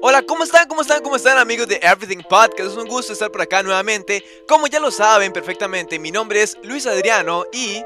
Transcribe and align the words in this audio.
Hola, 0.00 0.22
¿cómo 0.22 0.44
están? 0.44 0.66
¿Cómo 0.68 0.82
están? 0.82 1.02
¿Cómo 1.02 1.16
están 1.16 1.38
amigos 1.38 1.68
de 1.68 1.80
Everything 1.82 2.22
Podcast? 2.28 2.70
Es 2.70 2.76
un 2.76 2.88
gusto 2.88 3.12
estar 3.12 3.30
por 3.30 3.40
acá 3.40 3.62
nuevamente. 3.62 4.22
Como 4.48 4.66
ya 4.66 4.80
lo 4.80 4.90
saben 4.90 5.32
perfectamente, 5.32 5.98
mi 5.98 6.10
nombre 6.10 6.42
es 6.42 6.56
Luis 6.62 6.86
Adriano 6.86 7.44
y... 7.52 7.82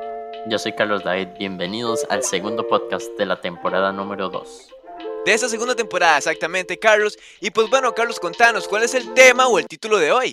Yo 0.49 0.59
soy 0.59 0.73
Carlos 0.75 1.05
David, 1.05 1.29
bienvenidos 1.39 2.07
al 2.09 2.23
segundo 2.23 2.67
podcast 2.67 3.07
de 3.19 3.27
la 3.27 3.41
temporada 3.41 3.93
número 3.93 4.29
2. 4.29 4.69
De 5.27 5.35
esta 5.35 5.49
segunda 5.49 5.75
temporada, 5.75 6.19
exactamente, 6.19 6.79
Carlos. 6.79 7.19
Y 7.41 7.51
pues 7.51 7.69
bueno, 7.69 7.95
Carlos, 7.95 8.21
contanos, 8.21 8.69
¿cuál 8.69 8.85
es 8.85 8.95
el 8.95 9.13
tema 9.13 9.49
o 9.49 9.59
el 9.59 9.67
título 9.67 9.99
de 9.99 10.13
hoy? 10.13 10.33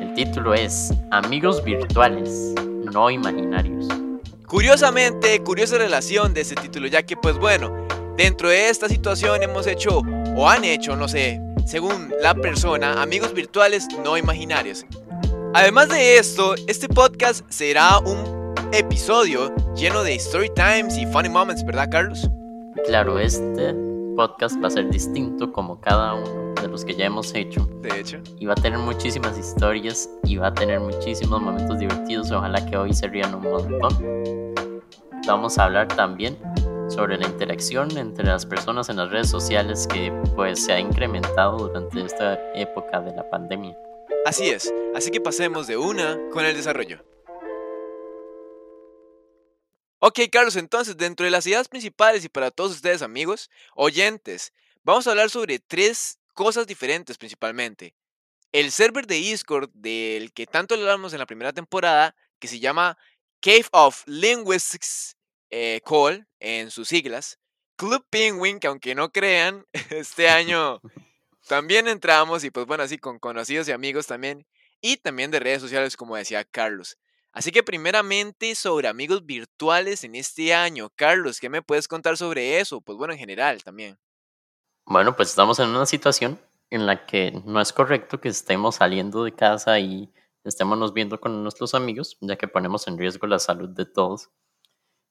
El 0.00 0.14
título 0.14 0.54
es 0.54 0.90
Amigos 1.10 1.62
virtuales, 1.62 2.54
no 2.92 3.10
imaginarios. 3.10 3.86
Curiosamente, 4.46 5.42
curiosa 5.42 5.76
relación 5.76 6.32
de 6.32 6.40
ese 6.40 6.54
título, 6.54 6.86
ya 6.86 7.02
que 7.02 7.16
pues 7.16 7.36
bueno, 7.36 7.86
dentro 8.16 8.48
de 8.48 8.68
esta 8.68 8.88
situación 8.88 9.42
hemos 9.42 9.66
hecho 9.66 10.02
o 10.36 10.48
han 10.48 10.64
hecho, 10.64 10.96
no 10.96 11.06
sé, 11.08 11.40
según 11.66 12.12
la 12.22 12.34
persona, 12.34 13.02
amigos 13.02 13.34
virtuales 13.34 13.86
no 14.04 14.16
imaginarios. 14.16 14.86
Además 15.54 15.88
de 15.88 16.18
esto, 16.18 16.54
este 16.66 16.88
podcast 16.88 17.44
será 17.50 17.98
un 17.98 18.54
episodio 18.72 19.54
lleno 19.74 20.02
de 20.02 20.14
story 20.14 20.50
times 20.54 20.96
y 20.96 21.06
funny 21.06 21.28
moments, 21.28 21.64
¿verdad, 21.64 21.88
Carlos? 21.90 22.28
Claro, 22.86 23.18
este 23.18 23.74
podcast 24.16 24.62
va 24.62 24.68
a 24.68 24.70
ser 24.70 24.88
distinto 24.90 25.52
como 25.52 25.80
cada 25.80 26.14
uno 26.14 26.54
de 26.60 26.68
los 26.68 26.84
que 26.84 26.94
ya 26.94 27.06
hemos 27.06 27.34
hecho. 27.34 27.68
De 27.82 28.00
hecho. 28.00 28.18
Y 28.38 28.46
va 28.46 28.52
a 28.52 28.56
tener 28.56 28.78
muchísimas 28.78 29.38
historias 29.38 30.08
y 30.24 30.36
va 30.36 30.48
a 30.48 30.54
tener 30.54 30.80
muchísimos 30.80 31.40
momentos 31.40 31.78
divertidos. 31.78 32.30
Ojalá 32.30 32.64
que 32.64 32.76
hoy 32.76 32.94
se 32.94 33.08
rían 33.08 33.34
un 33.34 33.42
montón. 33.42 34.54
Vamos 35.26 35.58
a 35.58 35.64
hablar 35.64 35.88
también 35.88 36.36
sobre 36.88 37.18
la 37.18 37.26
interacción 37.26 37.96
entre 37.96 38.24
las 38.24 38.46
personas 38.46 38.88
en 38.88 38.96
las 38.96 39.10
redes 39.10 39.28
sociales 39.28 39.86
que 39.86 40.12
pues 40.34 40.64
se 40.64 40.72
ha 40.72 40.80
incrementado 40.80 41.58
durante 41.58 42.04
esta 42.04 42.34
época 42.54 43.00
de 43.00 43.14
la 43.14 43.28
pandemia. 43.28 43.76
Así 44.24 44.48
es, 44.48 44.72
así 44.94 45.10
que 45.10 45.20
pasemos 45.20 45.66
de 45.66 45.76
una 45.76 46.18
con 46.30 46.44
el 46.44 46.56
desarrollo. 46.56 47.04
Ok, 49.98 50.20
Carlos, 50.30 50.56
entonces, 50.56 50.96
dentro 50.96 51.24
de 51.24 51.30
las 51.30 51.46
ideas 51.46 51.68
principales 51.68 52.24
y 52.24 52.28
para 52.28 52.50
todos 52.50 52.72
ustedes 52.72 53.02
amigos, 53.02 53.50
oyentes, 53.74 54.52
vamos 54.84 55.06
a 55.06 55.10
hablar 55.10 55.30
sobre 55.30 55.58
tres 55.58 56.18
cosas 56.34 56.66
diferentes 56.66 57.18
principalmente. 57.18 57.94
El 58.52 58.70
server 58.70 59.06
de 59.06 59.16
Discord 59.16 59.70
del 59.72 60.32
que 60.32 60.46
tanto 60.46 60.74
hablamos 60.74 61.12
en 61.12 61.18
la 61.18 61.26
primera 61.26 61.52
temporada, 61.52 62.14
que 62.38 62.46
se 62.46 62.60
llama 62.60 62.96
Cave 63.40 63.66
of 63.72 64.02
Linguistics 64.06 65.15
eh, 65.56 66.26
en 66.40 66.70
sus 66.70 66.88
siglas. 66.88 67.38
Club 67.76 68.04
Penguin, 68.10 68.58
que 68.58 68.66
aunque 68.66 68.94
no 68.94 69.10
crean, 69.10 69.64
este 69.90 70.28
año 70.28 70.80
también 71.48 71.88
entramos 71.88 72.44
y 72.44 72.50
pues 72.50 72.66
bueno, 72.66 72.82
así 72.82 72.98
con 72.98 73.18
conocidos 73.18 73.68
y 73.68 73.72
amigos 73.72 74.06
también. 74.06 74.46
Y 74.80 74.98
también 74.98 75.30
de 75.30 75.40
redes 75.40 75.62
sociales, 75.62 75.96
como 75.96 76.16
decía 76.16 76.44
Carlos. 76.44 76.98
Así 77.32 77.52
que 77.52 77.62
primeramente 77.62 78.54
sobre 78.54 78.88
amigos 78.88 79.24
virtuales 79.24 80.04
en 80.04 80.14
este 80.14 80.54
año. 80.54 80.90
Carlos, 80.94 81.40
¿qué 81.40 81.48
me 81.48 81.62
puedes 81.62 81.88
contar 81.88 82.16
sobre 82.16 82.60
eso? 82.60 82.80
Pues 82.80 82.98
bueno, 82.98 83.14
en 83.14 83.18
general 83.18 83.62
también. 83.62 83.98
Bueno, 84.84 85.16
pues 85.16 85.30
estamos 85.30 85.58
en 85.58 85.68
una 85.68 85.86
situación 85.86 86.38
en 86.70 86.86
la 86.86 87.06
que 87.06 87.32
no 87.44 87.60
es 87.60 87.72
correcto 87.72 88.20
que 88.20 88.28
estemos 88.28 88.76
saliendo 88.76 89.24
de 89.24 89.34
casa 89.34 89.78
y 89.78 90.12
estemos 90.44 90.92
viendo 90.92 91.20
con 91.20 91.42
nuestros 91.42 91.74
amigos, 91.74 92.16
ya 92.20 92.36
que 92.36 92.48
ponemos 92.48 92.86
en 92.88 92.98
riesgo 92.98 93.26
la 93.26 93.38
salud 93.38 93.68
de 93.70 93.86
todos. 93.86 94.30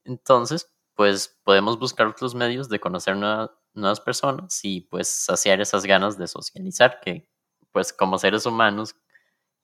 Entonces, 0.05 0.71
pues 0.95 1.39
podemos 1.43 1.77
buscar 1.79 2.07
otros 2.07 2.35
medios 2.35 2.69
de 2.69 2.79
conocer 2.79 3.17
nuevas 3.17 3.99
personas 4.01 4.59
y 4.63 4.81
pues 4.81 5.09
saciar 5.09 5.61
esas 5.61 5.85
ganas 5.85 6.17
de 6.17 6.27
socializar 6.27 6.99
que 7.01 7.29
pues 7.71 7.91
como 7.93 8.17
seres 8.17 8.45
humanos 8.45 8.95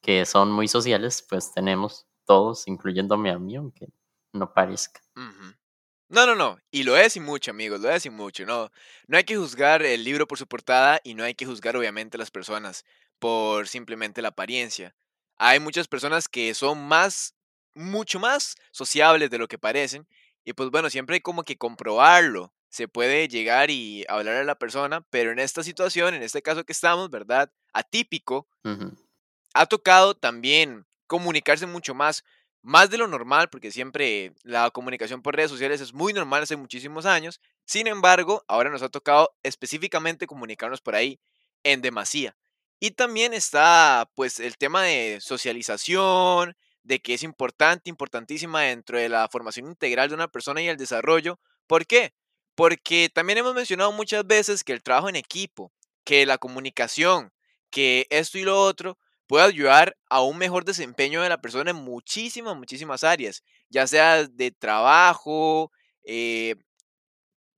que 0.02 0.26
son 0.26 0.52
muy 0.52 0.68
sociales, 0.68 1.26
pues 1.30 1.54
tenemos 1.54 2.08
todos, 2.26 2.68
incluyéndome 2.68 3.32
a 3.32 3.40
mí, 3.40 3.56
aunque 3.56 3.88
no 4.34 4.54
parezca. 4.54 5.02
No, 6.10 6.26
no, 6.26 6.36
no. 6.36 6.60
Y 6.72 6.84
lo 6.84 6.98
es 6.98 7.16
y 7.16 7.20
mucho, 7.22 7.52
amigos, 7.52 7.80
lo 7.80 7.90
es 7.90 8.06
y 8.06 8.10
mucho. 8.10 8.46
No, 8.46 8.70
no 9.08 9.18
hay 9.18 9.24
que 9.24 9.38
juzgar 9.38 9.82
el 9.84 10.04
libro 10.04 10.28
por 10.28 10.38
su 10.38 10.46
portada 10.48 11.00
y 11.04 11.14
no 11.16 11.24
hay 11.24 11.36
que 11.36 11.46
juzgar, 11.46 11.78
obviamente, 11.78 12.18
las 12.18 12.32
personas 12.32 12.84
por 13.20 13.68
simplemente 13.70 14.22
la 14.22 14.30
apariencia. 14.30 14.94
Hay 15.38 15.60
muchas 15.60 15.88
personas 15.88 16.28
que 16.28 16.54
son 16.54 16.86
más, 16.88 17.36
mucho 17.76 18.20
más 18.20 18.56
sociables 18.72 19.30
de 19.30 19.38
lo 19.38 19.48
que 19.48 19.58
parecen. 19.58 20.06
Y 20.44 20.54
pues 20.54 20.70
bueno, 20.70 20.90
siempre 20.90 21.16
hay 21.16 21.22
como 21.22 21.44
que 21.44 21.58
comprobarlo. 21.58 22.54
Se 22.70 22.88
puede 22.88 23.28
llegar 23.28 23.70
y 23.70 24.06
hablar 24.08 24.38
a 24.38 24.44
la 24.44 24.56
persona, 24.56 25.02
pero 25.10 25.32
en 25.32 25.40
esta 25.40 25.64
situación, 25.64 26.14
en 26.14 26.24
este 26.24 26.42
caso 26.42 26.64
que 26.64 26.72
estamos, 26.72 27.10
¿verdad? 27.10 27.52
Atípico, 27.74 28.48
ha 29.54 29.66
tocado 29.66 30.16
también 30.16 30.86
comunicarse 31.08 31.66
mucho 31.66 31.94
más, 31.94 32.24
más 32.62 32.90
de 32.90 32.98
lo 32.98 33.08
normal, 33.08 33.50
porque 33.50 33.72
siempre 33.72 34.34
la 34.44 34.72
comunicación 34.72 35.22
por 35.22 35.36
redes 35.36 35.52
sociales 35.52 35.82
es 35.82 35.94
muy 35.94 36.14
normal 36.14 36.44
hace 36.44 36.56
muchísimos 36.56 37.06
años. 37.06 37.42
Sin 37.66 37.88
embargo, 37.88 38.46
ahora 38.48 38.70
nos 38.70 38.82
ha 38.82 38.90
tocado 38.90 39.36
específicamente 39.44 40.26
comunicarnos 40.26 40.80
por 40.80 40.96
ahí 40.96 41.20
en 41.64 41.82
demasía. 41.82 42.38
Y 42.80 42.92
también 42.92 43.34
está 43.34 44.10
pues 44.16 44.40
el 44.40 44.58
tema 44.58 44.84
de 44.84 45.20
socialización, 45.22 46.56
de 46.84 47.00
que 47.02 47.14
es 47.14 47.24
importante, 47.24 47.90
importantísima 47.90 48.62
dentro 48.62 48.98
de 48.98 49.10
la 49.10 49.28
formación 49.30 49.68
integral 49.68 50.10
de 50.10 50.16
una 50.16 50.28
persona 50.28 50.62
y 50.62 50.68
el 50.68 50.78
desarrollo. 50.78 51.40
¿Por 51.68 51.86
qué? 51.86 52.14
Porque 52.56 53.10
también 53.14 53.40
hemos 53.40 53.54
mencionado 53.56 53.92
muchas 53.92 54.26
veces 54.26 54.64
que 54.64 54.74
el 54.74 54.84
trabajo 54.84 55.10
en 55.10 55.16
equipo, 55.16 55.72
que 56.04 56.26
la 56.26 56.38
comunicación, 56.38 57.32
que 57.70 58.08
esto 58.10 58.38
y 58.38 58.44
lo 58.44 58.60
otro, 58.62 58.98
puede 59.28 59.46
ayudar 59.46 59.98
a 60.10 60.22
un 60.22 60.38
mejor 60.38 60.66
desempeño 60.66 61.22
de 61.22 61.30
la 61.30 61.40
persona 61.42 61.72
en 61.72 61.78
muchísimas, 61.78 62.56
muchísimas 62.58 63.04
áreas, 63.04 63.44
ya 63.70 63.88
sea 63.88 64.28
de 64.28 64.52
trabajo, 64.52 65.72
eh, 66.04 66.56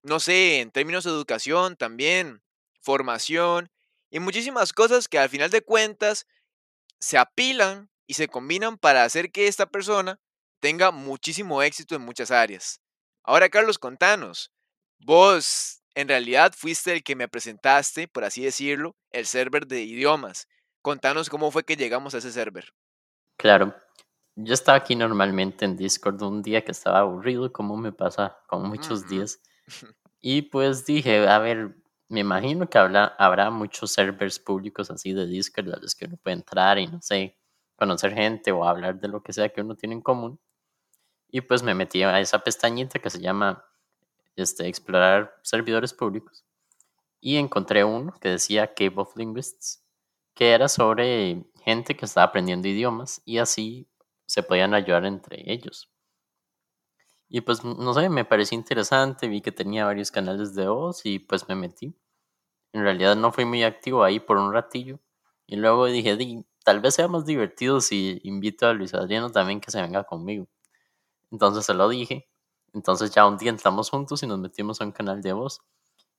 no 0.03 0.19
sé, 0.19 0.59
en 0.59 0.71
términos 0.71 1.03
de 1.03 1.09
educación 1.09 1.75
también, 1.75 2.43
formación 2.81 3.71
y 4.11 4.19
muchísimas 4.19 4.73
cosas 4.73 5.07
que 5.07 5.17
al 5.17 5.29
final 5.29 5.49
de 5.49 5.63
cuentas 5.63 6.27
se 6.99 7.17
apilan 7.17 7.89
y 8.07 8.15
se 8.15 8.27
combinan 8.27 8.77
para 8.77 9.03
hacer 9.03 9.31
que 9.31 9.47
esta 9.47 9.65
persona 9.65 10.19
tenga 10.59 10.91
muchísimo 10.91 11.61
éxito 11.61 11.95
en 11.95 12.01
muchas 12.01 12.31
áreas. 12.31 12.81
Ahora, 13.23 13.49
Carlos, 13.49 13.79
contanos, 13.79 14.51
vos 14.99 15.81
en 15.95 16.07
realidad 16.07 16.53
fuiste 16.55 16.91
el 16.93 17.03
que 17.03 17.15
me 17.15 17.27
presentaste, 17.27 18.07
por 18.07 18.23
así 18.23 18.43
decirlo, 18.43 18.95
el 19.11 19.25
server 19.25 19.67
de 19.67 19.83
idiomas. 19.83 20.47
Contanos 20.81 21.29
cómo 21.29 21.51
fue 21.51 21.63
que 21.63 21.75
llegamos 21.75 22.15
a 22.15 22.17
ese 22.17 22.31
server. 22.31 22.73
Claro, 23.37 23.75
yo 24.35 24.53
estaba 24.53 24.77
aquí 24.77 24.95
normalmente 24.95 25.65
en 25.65 25.77
Discord 25.77 26.21
un 26.23 26.41
día 26.41 26.63
que 26.63 26.71
estaba 26.71 26.99
aburrido, 26.99 27.53
como 27.53 27.77
me 27.77 27.91
pasa 27.91 28.37
con 28.47 28.67
muchos 28.67 29.07
días. 29.07 29.39
Y 30.19 30.43
pues 30.43 30.85
dije, 30.85 31.27
a 31.27 31.39
ver, 31.39 31.75
me 32.09 32.21
imagino 32.21 32.69
que 32.69 32.77
habrá 32.77 33.49
muchos 33.49 33.91
servers 33.91 34.39
públicos 34.39 34.89
así 34.89 35.13
de 35.13 35.27
Discord 35.27 35.73
a 35.73 35.77
los 35.77 35.95
que 35.95 36.05
uno 36.05 36.17
puede 36.17 36.37
entrar 36.37 36.79
y 36.79 36.87
no 36.87 37.01
sé, 37.01 37.37
conocer 37.83 38.13
gente 38.13 38.51
o 38.51 38.65
hablar 38.65 38.99
de 38.99 39.09
lo 39.09 39.21
que 39.21 39.33
sea 39.33 39.49
que 39.49 39.61
uno 39.61 39.75
tiene 39.75 39.95
en 39.95 40.01
común. 40.01 40.39
Y 41.29 41.41
pues 41.41 41.63
me 41.63 41.75
metí 41.75 42.03
a 42.03 42.19
esa 42.19 42.39
pestañita 42.39 42.99
que 42.99 43.09
se 43.09 43.19
llama 43.19 43.65
este, 44.35 44.67
explorar 44.67 45.35
servidores 45.43 45.93
públicos. 45.93 46.45
Y 47.19 47.37
encontré 47.37 47.83
uno 47.83 48.13
que 48.21 48.29
decía 48.29 48.73
Cave 48.73 48.93
of 48.95 49.15
Linguists 49.17 49.83
que 50.33 50.51
era 50.51 50.67
sobre 50.67 51.45
gente 51.63 51.95
que 51.95 52.05
estaba 52.05 52.27
aprendiendo 52.27 52.67
idiomas 52.67 53.21
y 53.25 53.37
así 53.37 53.87
se 54.25 54.43
podían 54.43 54.73
ayudar 54.73 55.05
entre 55.05 55.51
ellos. 55.51 55.91
Y 57.29 57.41
pues 57.41 57.63
no 57.63 57.93
sé, 57.93 58.09
me 58.09 58.25
pareció 58.25 58.57
interesante, 58.57 59.27
vi 59.27 59.41
que 59.41 59.51
tenía 59.51 59.85
varios 59.85 60.11
canales 60.11 60.55
de 60.55 60.67
voz 60.67 61.05
y 61.05 61.19
pues 61.19 61.47
me 61.47 61.55
metí. 61.55 61.95
En 62.73 62.83
realidad 62.83 63.15
no 63.15 63.31
fui 63.31 63.45
muy 63.45 63.63
activo 63.63 64.03
ahí 64.03 64.19
por 64.19 64.37
un 64.37 64.53
ratillo 64.53 64.99
y 65.47 65.55
luego 65.55 65.85
dije, 65.85 66.17
tal 66.63 66.79
vez 66.81 66.95
sea 66.95 67.07
más 67.07 67.25
divertido 67.25 67.81
si 67.81 68.19
invito 68.23 68.67
a 68.67 68.73
Luis 68.73 68.93
Adriano 68.93 69.31
también 69.31 69.61
que 69.61 69.71
se 69.71 69.81
venga 69.81 70.03
conmigo. 70.05 70.47
Entonces 71.31 71.65
se 71.65 71.73
lo 71.73 71.89
dije. 71.89 72.29
Entonces 72.73 73.11
ya 73.11 73.27
un 73.27 73.37
día 73.37 73.49
entramos 73.51 73.89
juntos 73.89 74.23
y 74.23 74.27
nos 74.27 74.39
metimos 74.39 74.81
a 74.81 74.85
un 74.85 74.91
canal 74.91 75.21
de 75.21 75.33
voz 75.33 75.61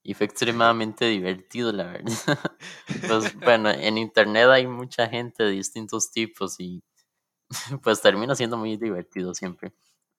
y 0.05 0.15
fue 0.15 0.27
extremadamente 0.27 1.07
divertido, 1.07 1.73
la 1.73 1.85
verdad. 1.85 2.13
pues 3.09 3.35
bueno, 3.41 3.71
en 3.71 3.99
internet 3.99 4.49
hay 4.51 4.67
mucha 4.67 5.09
gente 5.09 5.45
de 5.45 5.51
distintos 5.51 6.11
tipos 6.11 6.61
y 6.61 6.85
pues 7.83 8.03
termina 8.03 8.35
siendo 8.35 8.57
muy 8.57 8.77
divertido 8.77 9.35
siempre. 9.35 9.75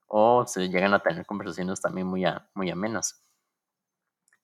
O 0.08 0.46
se 0.48 0.70
llegan 0.70 0.94
a 0.94 1.00
tener 1.02 1.26
conversaciones 1.26 1.82
también 1.82 2.08
muy, 2.08 2.26
muy 2.56 2.70
amenas. 2.72 3.24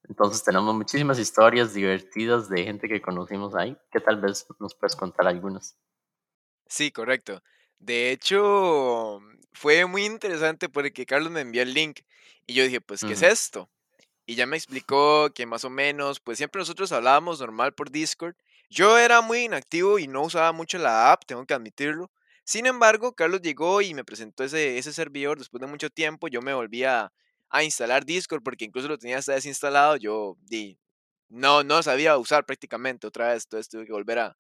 Entonces 0.08 0.44
tenemos 0.44 0.76
muchísimas 0.76 1.20
historias 1.20 1.74
divertidas 1.74 2.50
de 2.50 2.64
gente 2.64 2.88
que 2.88 3.02
conocimos 3.02 3.56
ahí, 3.56 3.78
que 3.92 4.00
tal 4.00 4.20
vez 4.20 4.46
nos 4.60 4.76
puedes 4.76 4.96
contar 4.96 5.28
algunas. 5.28 5.78
Sí, 6.68 6.92
correcto. 6.92 7.42
De 7.80 8.12
hecho, 8.12 9.20
fue 9.54 9.86
muy 9.86 10.06
interesante 10.06 10.70
porque 10.70 11.06
Carlos 11.06 11.32
me 11.32 11.42
envió 11.42 11.62
el 11.62 11.74
link 11.74 12.02
y 12.48 12.54
yo 12.54 12.64
dije, 12.64 12.82
pues, 12.82 13.02
¿qué 13.02 13.14
es 13.14 13.22
esto? 13.22 13.70
y 14.26 14.36
ya 14.36 14.46
me 14.46 14.56
explicó 14.56 15.30
que 15.34 15.46
más 15.46 15.66
o 15.66 15.70
menos, 15.70 16.20
pues 16.20 16.38
siempre 16.38 16.60
nosotros 16.60 16.92
hablábamos 16.92 17.42
normal 17.42 17.74
por 17.74 17.92
Discord. 17.92 18.36
Yo 18.70 18.98
era 18.98 19.22
muy 19.22 19.40
inactivo 19.40 20.00
y 20.00 20.08
no 20.08 20.24
usaba 20.24 20.54
mucho 20.54 20.78
la 20.78 21.12
app, 21.12 21.26
tengo 21.26 21.46
que 21.46 21.54
admitirlo. 21.54 22.10
Sin 22.46 22.66
embargo, 22.66 23.14
Carlos 23.14 23.42
llegó 23.42 23.82
y 23.82 23.94
me 23.94 24.06
presentó 24.06 24.44
ese, 24.44 24.78
ese 24.78 24.94
servidor 24.94 25.38
después 25.38 25.60
de 25.60 25.68
mucho 25.68 25.90
tiempo. 25.90 26.28
Yo 26.30 26.42
me 26.42 26.54
volví 26.54 26.84
a, 26.86 27.12
a 27.52 27.64
instalar 27.64 28.06
Discord 28.06 28.44
porque 28.44 28.66
incluso 28.66 28.88
lo 28.88 28.98
tenía 28.98 29.18
hasta 29.20 29.34
desinstalado. 29.34 29.98
Yo 29.98 30.38
di, 30.42 30.80
no, 31.30 31.64
no 31.64 31.84
sabía 31.84 32.18
usar 32.18 32.46
prácticamente 32.46 33.08
otra 33.08 33.34
vez. 33.34 33.44
Entonces 33.46 33.70
tuve 33.70 33.86
que 33.86 33.94
volver 33.94 34.20
a, 34.20 34.38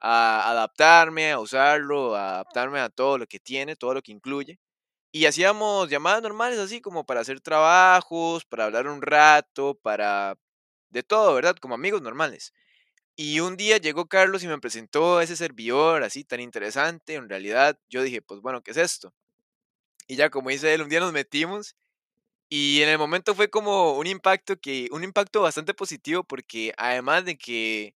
a 0.00 0.50
adaptarme, 0.50 1.32
a 1.32 1.40
usarlo, 1.40 2.14
a 2.16 2.34
adaptarme 2.34 2.80
a 2.80 2.90
todo 2.90 3.18
lo 3.18 3.26
que 3.26 3.40
tiene, 3.40 3.76
todo 3.76 3.94
lo 3.94 4.02
que 4.02 4.12
incluye. 4.12 4.58
Y 5.12 5.26
hacíamos 5.26 5.88
llamadas 5.90 6.22
normales 6.22 6.58
así 6.58 6.80
como 6.80 7.04
para 7.06 7.20
hacer 7.20 7.40
trabajos, 7.40 8.44
para 8.46 8.64
hablar 8.66 8.88
un 8.88 9.02
rato, 9.02 9.78
para 9.82 10.36
de 10.90 11.02
todo, 11.04 11.34
¿verdad? 11.34 11.56
Como 11.60 11.74
amigos 11.74 12.02
normales. 12.02 12.52
Y 13.16 13.40
un 13.40 13.56
día 13.56 13.78
llegó 13.78 14.06
Carlos 14.08 14.42
y 14.44 14.48
me 14.48 14.58
presentó 14.60 15.20
ese 15.20 15.36
servidor 15.36 16.02
así 16.04 16.24
tan 16.24 16.40
interesante. 16.40 17.14
En 17.14 17.28
realidad 17.28 17.78
yo 17.90 18.02
dije, 18.02 18.22
pues 18.22 18.40
bueno, 18.40 18.62
¿qué 18.62 18.72
es 18.72 18.76
esto? 18.78 19.14
Y 20.08 20.16
ya 20.16 20.30
como 20.30 20.50
dice 20.50 20.74
él, 20.74 20.82
un 20.82 20.88
día 20.88 21.00
nos 21.00 21.12
metimos 21.12 21.76
y 22.56 22.82
en 22.82 22.88
el 22.88 22.98
momento 22.98 23.34
fue 23.34 23.50
como 23.50 23.98
un 23.98 24.06
impacto 24.06 24.56
que 24.60 24.86
un 24.92 25.02
impacto 25.02 25.40
bastante 25.42 25.74
positivo 25.74 26.22
porque 26.22 26.72
además 26.76 27.24
de 27.24 27.36
que 27.36 27.96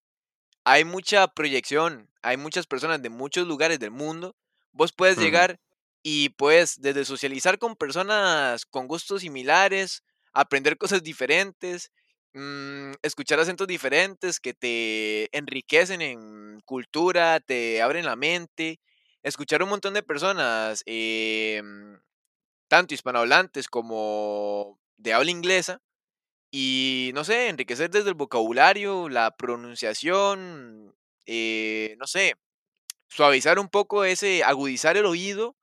hay 0.63 0.86
mucha 0.86 1.28
proyección, 1.28 2.10
hay 2.22 2.38
muchas 2.38 2.66
personas 2.66 3.02
de 3.02 3.10
muchos 3.10 3.48
lugares 3.50 3.80
del 3.80 3.92
mundo, 3.92 4.38
vos 4.72 4.94
puedes 4.94 5.18
llegar 5.18 5.60
y 6.04 6.30
puedes 6.30 6.81
desde 6.81 7.04
socializar 7.04 7.60
con 7.60 7.75
personas 7.75 8.66
con 8.66 8.88
gustos 8.88 9.24
similares, 9.24 10.04
aprender 10.31 10.78
cosas 10.80 11.04
diferentes, 11.04 11.92
mm, 12.34 12.94
escuchar 13.04 13.42
acentos 13.42 13.68
diferentes 13.68 14.40
que 14.40 14.54
te 14.54 15.38
enriquecen 15.38 16.01
en 16.01 16.62
cultura, 16.62 17.42
te 17.42 17.81
abren 17.81 18.06
la 18.06 18.16
mente, 18.16 18.80
escuchar 19.22 19.62
un 19.63 19.69
montón 19.69 19.94
de 19.96 20.04
personas, 20.04 20.81
em, 20.86 22.00
tanto 22.75 22.94
hispanohablantes 22.94 23.69
como 23.69 24.77
de 24.98 25.13
habla 25.13 25.31
inglesa, 25.31 25.81
y 26.51 27.12
no 27.13 27.24
sé, 27.24 27.48
enriquecer 27.48 27.89
desde 27.89 28.10
el 28.10 28.16
vocabulario, 28.16 29.07
la 29.07 29.31
pronunciación, 29.31 30.94
eh, 31.25 31.95
no 32.00 32.06
sé, 32.06 32.36
suavizar 33.07 33.60
un 33.60 33.69
poco 33.69 34.04
ese, 34.04 34.44
agudizar 34.44 34.98
el 34.98 35.06
oído 35.06 35.56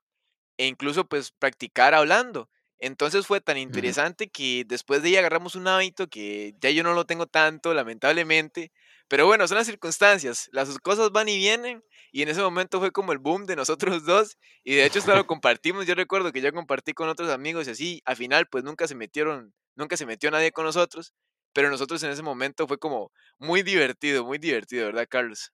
e 0.57 0.67
incluso 0.67 1.07
pues 1.07 1.33
practicar 1.33 1.93
hablando. 1.93 2.49
Entonces 2.79 3.27
fue 3.27 3.43
tan 3.43 3.59
interesante 3.59 4.31
que 4.31 4.65
después 4.67 5.03
de 5.03 5.11
ahí 5.11 5.17
agarramos 5.17 5.55
un 5.55 5.69
hábito 5.69 6.09
que 6.09 6.55
ya 6.63 6.71
yo 6.71 6.83
no 6.83 6.95
lo 6.95 7.05
tengo 7.05 7.27
tanto, 7.27 7.75
lamentablemente. 7.75 8.73
Pero 9.09 9.27
bueno, 9.27 9.47
son 9.49 9.59
las 9.59 9.67
circunstancias, 9.67 10.49
las 10.53 10.79
cosas 10.79 11.11
van 11.11 11.29
y 11.29 11.37
vienen 11.37 11.85
y 12.13 12.23
en 12.23 12.29
ese 12.29 12.43
momento 12.43 12.79
fue 12.79 12.93
como 12.93 13.13
el 13.13 13.19
boom 13.19 13.47
de 13.47 13.57
nosotros 13.57 14.05
dos 14.05 14.39
y 14.63 14.75
de 14.75 14.85
hecho 14.85 15.01
hasta 15.01 15.17
lo 15.17 15.27
compartimos, 15.27 15.87
yo 15.87 15.95
recuerdo 15.95 16.31
que 16.31 16.41
yo 16.41 16.53
compartí 16.53 16.93
con 16.93 17.09
otros 17.09 17.31
amigos 17.31 17.67
y 17.67 17.71
así, 17.71 18.03
al 18.05 18.17
final 18.17 18.47
pues 18.47 18.63
nunca 18.63 18.87
se 18.87 18.95
metieron, 18.95 19.53
nunca 19.75 19.97
se 19.97 20.07
metió 20.07 20.31
nadie 20.31 20.53
con 20.53 20.65
nosotros, 20.65 21.15
pero 21.53 21.71
nosotros 21.71 22.03
en 22.05 22.11
ese 22.11 22.23
momento 22.23 22.69
fue 22.69 22.79
como 22.79 23.11
muy 23.39 23.63
divertido, 23.63 24.25
muy 24.25 24.39
divertido, 24.39 24.87
¿verdad, 24.87 25.07
Carlos? 25.09 25.53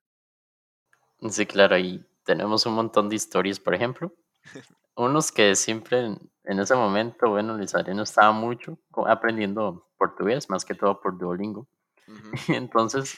Sí, 1.31 1.47
claro, 1.47 1.79
y 1.79 2.05
tenemos 2.25 2.67
un 2.67 2.75
montón 2.75 3.09
de 3.09 3.17
historias, 3.17 3.59
por 3.59 3.75
ejemplo, 3.75 4.13
unos 4.97 5.33
que 5.33 5.55
siempre 5.57 6.01
en, 6.01 6.31
en 6.45 6.61
ese 6.61 6.75
momento, 6.75 7.31
bueno, 7.31 7.57
Luis 7.57 7.75
Adriano 7.75 8.03
estaba 8.03 8.33
mucho 8.33 8.79
aprendiendo 9.07 9.89
portugués, 9.99 10.49
más 10.49 10.65
que 10.65 10.75
todo 10.75 11.01
por 11.01 11.19
Duolingo. 11.19 11.69
Entonces, 12.49 13.17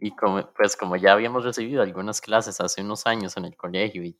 y 0.00 0.14
como, 0.16 0.50
pues 0.52 0.76
como 0.76 0.96
ya 0.96 1.12
habíamos 1.12 1.44
recibido 1.44 1.82
algunas 1.82 2.20
clases 2.20 2.60
hace 2.60 2.82
unos 2.82 3.06
años 3.06 3.36
en 3.36 3.44
el 3.44 3.56
colegio 3.56 4.02
y, 4.02 4.18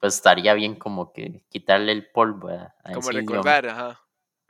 pues 0.00 0.16
estaría 0.16 0.52
bien 0.54 0.74
como 0.74 1.12
que 1.12 1.44
quitarle 1.48 1.92
el 1.92 2.10
polvo 2.10 2.48
a, 2.48 2.74
a 2.84 2.92
como 2.92 3.10
ese 3.10 3.14
idioma. 3.20 3.36
recordar, 3.36 3.68
ajá, 3.68 4.00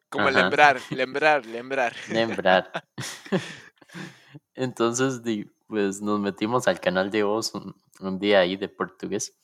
como 0.09 0.29
Ajá, 0.29 0.43
lembrar, 0.43 0.81
lembrar, 0.91 1.47
lembrar. 1.47 1.93
lembrar. 2.11 2.85
Entonces, 4.55 5.23
di, 5.23 5.45
pues 5.69 6.01
nos 6.01 6.19
metimos 6.21 6.67
al 6.67 6.81
canal 6.81 7.11
de 7.11 7.23
voz 7.23 7.55
un, 7.55 7.75
un 8.01 8.19
día 8.19 8.41
ahí 8.41 8.57
de 8.57 8.69
portugués 8.69 9.37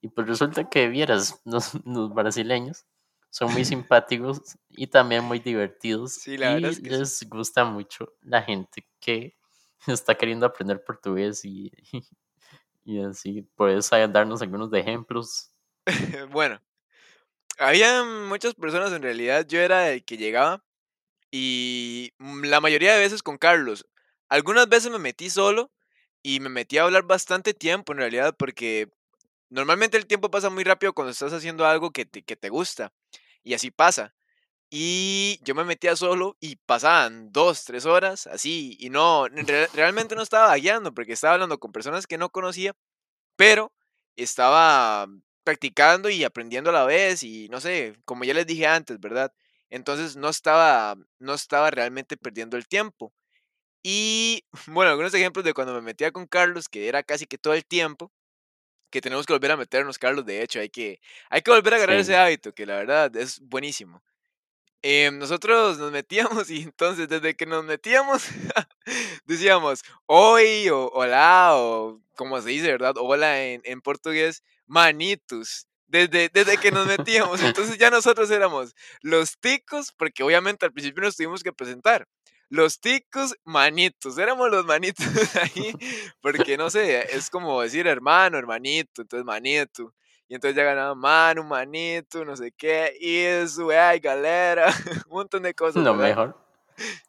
y 0.00 0.08
pues 0.08 0.26
resulta 0.26 0.68
que 0.68 0.88
vieras, 0.88 1.40
los, 1.44 1.74
los 1.84 2.12
brasileños 2.12 2.86
son 3.30 3.52
muy 3.52 3.64
simpáticos 3.64 4.58
y 4.68 4.88
también 4.88 5.24
muy 5.24 5.38
divertidos 5.38 6.14
Sí, 6.14 6.36
la 6.36 6.54
verdad 6.54 6.70
y 6.70 6.72
es 6.72 6.80
que 6.80 6.90
sí. 6.90 6.96
les 6.98 7.28
gusta 7.30 7.64
mucho 7.64 8.12
la 8.20 8.42
gente 8.42 8.86
que 9.00 9.36
está 9.86 10.14
queriendo 10.14 10.46
aprender 10.46 10.82
portugués 10.82 11.44
y, 11.44 11.72
y 12.84 13.02
así. 13.02 13.42
Puedes 13.56 13.90
darnos 13.90 14.42
algunos 14.42 14.72
ejemplos. 14.72 15.50
Bueno, 16.30 16.60
había 17.58 18.04
muchas 18.04 18.54
personas 18.54 18.92
en 18.92 19.02
realidad, 19.02 19.46
yo 19.46 19.60
era 19.60 19.90
el 19.90 20.04
que 20.04 20.16
llegaba 20.16 20.64
y 21.30 22.12
mm, 22.18 22.44
la 22.44 22.60
mayoría 22.60 22.94
de 22.94 23.00
veces 23.00 23.22
con 23.22 23.38
Carlos. 23.38 23.86
Algunas 24.28 24.68
veces 24.68 24.90
me 24.90 24.98
metí 24.98 25.28
solo 25.30 25.70
y 26.22 26.40
me 26.40 26.48
metí 26.48 26.78
a 26.78 26.84
hablar 26.84 27.04
bastante 27.04 27.54
tiempo 27.54 27.92
en 27.92 27.98
realidad 27.98 28.36
porque 28.38 28.88
normalmente 29.50 29.96
el 29.96 30.06
tiempo 30.06 30.30
pasa 30.30 30.50
muy 30.50 30.64
rápido 30.64 30.92
cuando 30.92 31.10
estás 31.10 31.32
haciendo 31.32 31.66
algo 31.66 31.90
que 31.90 32.06
te, 32.06 32.22
que 32.22 32.36
te 32.36 32.48
gusta 32.48 32.92
y 33.42 33.54
así 33.54 33.70
pasa. 33.70 34.14
Y 34.74 35.38
yo 35.42 35.54
me 35.54 35.64
metía 35.64 35.96
solo 35.96 36.36
y 36.40 36.56
pasaban 36.56 37.30
dos, 37.32 37.64
tres 37.64 37.84
horas 37.86 38.26
así 38.26 38.76
y 38.80 38.88
no, 38.90 39.26
en 39.26 39.46
real- 39.46 39.68
realmente 39.74 40.14
no 40.16 40.22
estaba 40.22 40.54
guiando 40.56 40.94
porque 40.94 41.12
estaba 41.12 41.34
hablando 41.34 41.58
con 41.60 41.72
personas 41.72 42.06
que 42.06 42.16
no 42.18 42.30
conocía 42.30 42.72
Pero 43.36 43.72
estaba 44.16 45.06
practicando 45.44 46.10
y 46.10 46.24
aprendiendo 46.24 46.70
a 46.70 46.74
la 46.74 46.84
vez 46.86 47.22
y 47.24 47.48
no 47.50 47.60
sé, 47.60 47.96
como 48.06 48.24
ya 48.24 48.34
les 48.34 48.46
dije 48.46 48.66
antes, 48.66 49.00
¿verdad? 49.00 49.32
Entonces 49.70 50.16
no 50.16 50.28
estaba 50.30 50.96
no 51.20 51.34
estaba 51.34 51.70
realmente 51.70 52.16
perdiendo 52.18 52.56
el 52.58 52.68
tiempo. 52.68 53.12
Y 53.82 54.44
bueno, 54.68 54.90
algunos 54.92 55.14
ejemplos 55.14 55.44
de 55.44 55.54
cuando 55.54 55.74
me 55.74 55.82
metía 55.82 56.12
con 56.12 56.26
Carlos, 56.26 56.68
que 56.68 56.88
era 56.88 57.02
casi 57.04 57.26
que 57.26 57.38
todo 57.38 57.54
el 57.54 57.64
tiempo, 57.66 58.12
que 58.90 59.00
tenemos 59.02 59.26
que 59.26 59.32
volver 59.34 59.52
a 59.52 59.56
meternos, 59.56 59.98
Carlos, 59.98 60.26
de 60.26 60.42
hecho, 60.42 60.60
hay 60.60 60.70
que 60.70 61.00
hay 61.30 61.42
que 61.42 61.50
volver 61.52 61.74
a 61.74 61.76
agarrar 61.78 61.98
ese 61.98 62.12
Sí. 62.12 62.16
hábito, 62.16 62.52
que 62.54 62.66
la 62.66 62.76
verdad 62.76 63.14
es 63.16 63.40
buenísimo. 63.40 64.02
Em, 64.84 65.16
nosotros 65.16 65.78
nos 65.78 65.92
metíamos 65.92 66.50
y 66.50 66.62
entonces 66.62 67.08
desde 67.08 67.36
que 67.36 67.46
nos 67.46 67.64
metíamos 67.64 68.24
decíamos 69.24 69.84
hoy 70.06 70.68
o 70.70 70.88
hola 70.88 71.52
o 71.54 72.00
como 72.16 72.40
se 72.42 72.50
dice, 72.50 72.72
¿verdad? 72.72 72.94
Hola 72.98 73.42
en, 73.44 73.60
en 73.64 73.80
portugués, 73.80 74.42
manitus. 74.66 75.66
Desde, 75.86 76.30
desde 76.30 76.56
que 76.56 76.72
nos 76.72 76.86
metíamos, 76.86 77.42
entonces 77.42 77.76
ya 77.76 77.90
nosotros 77.90 78.30
éramos 78.30 78.74
los 79.02 79.38
ticos, 79.38 79.92
porque 79.92 80.22
obviamente 80.22 80.64
al 80.64 80.72
principio 80.72 81.02
nos 81.02 81.16
tuvimos 81.16 81.42
que 81.42 81.52
presentar. 81.52 82.08
Los 82.48 82.80
ticos, 82.80 83.34
manitos, 83.44 84.16
éramos 84.16 84.50
los 84.50 84.64
manitos 84.64 85.06
ahí, 85.36 85.74
porque 86.22 86.56
no 86.56 86.70
sé, 86.70 87.14
es 87.14 87.28
como 87.28 87.60
decir 87.60 87.86
hermano, 87.86 88.38
hermanito, 88.38 89.02
entonces 89.02 89.26
manito. 89.26 89.94
Y 90.32 90.34
entonces 90.36 90.56
ya 90.56 90.64
ganaba 90.64 90.94
mano, 90.94 91.44
manito, 91.44 92.24
no 92.24 92.34
sé 92.34 92.52
qué, 92.52 92.96
isso, 92.98 93.68
ay, 93.68 94.00
galera, 94.00 94.68
un 95.10 95.16
montón 95.18 95.42
de 95.42 95.52
cosas, 95.52 95.84
Lo 95.84 95.94
¿verdad? 95.94 96.08
mejor, 96.08 96.36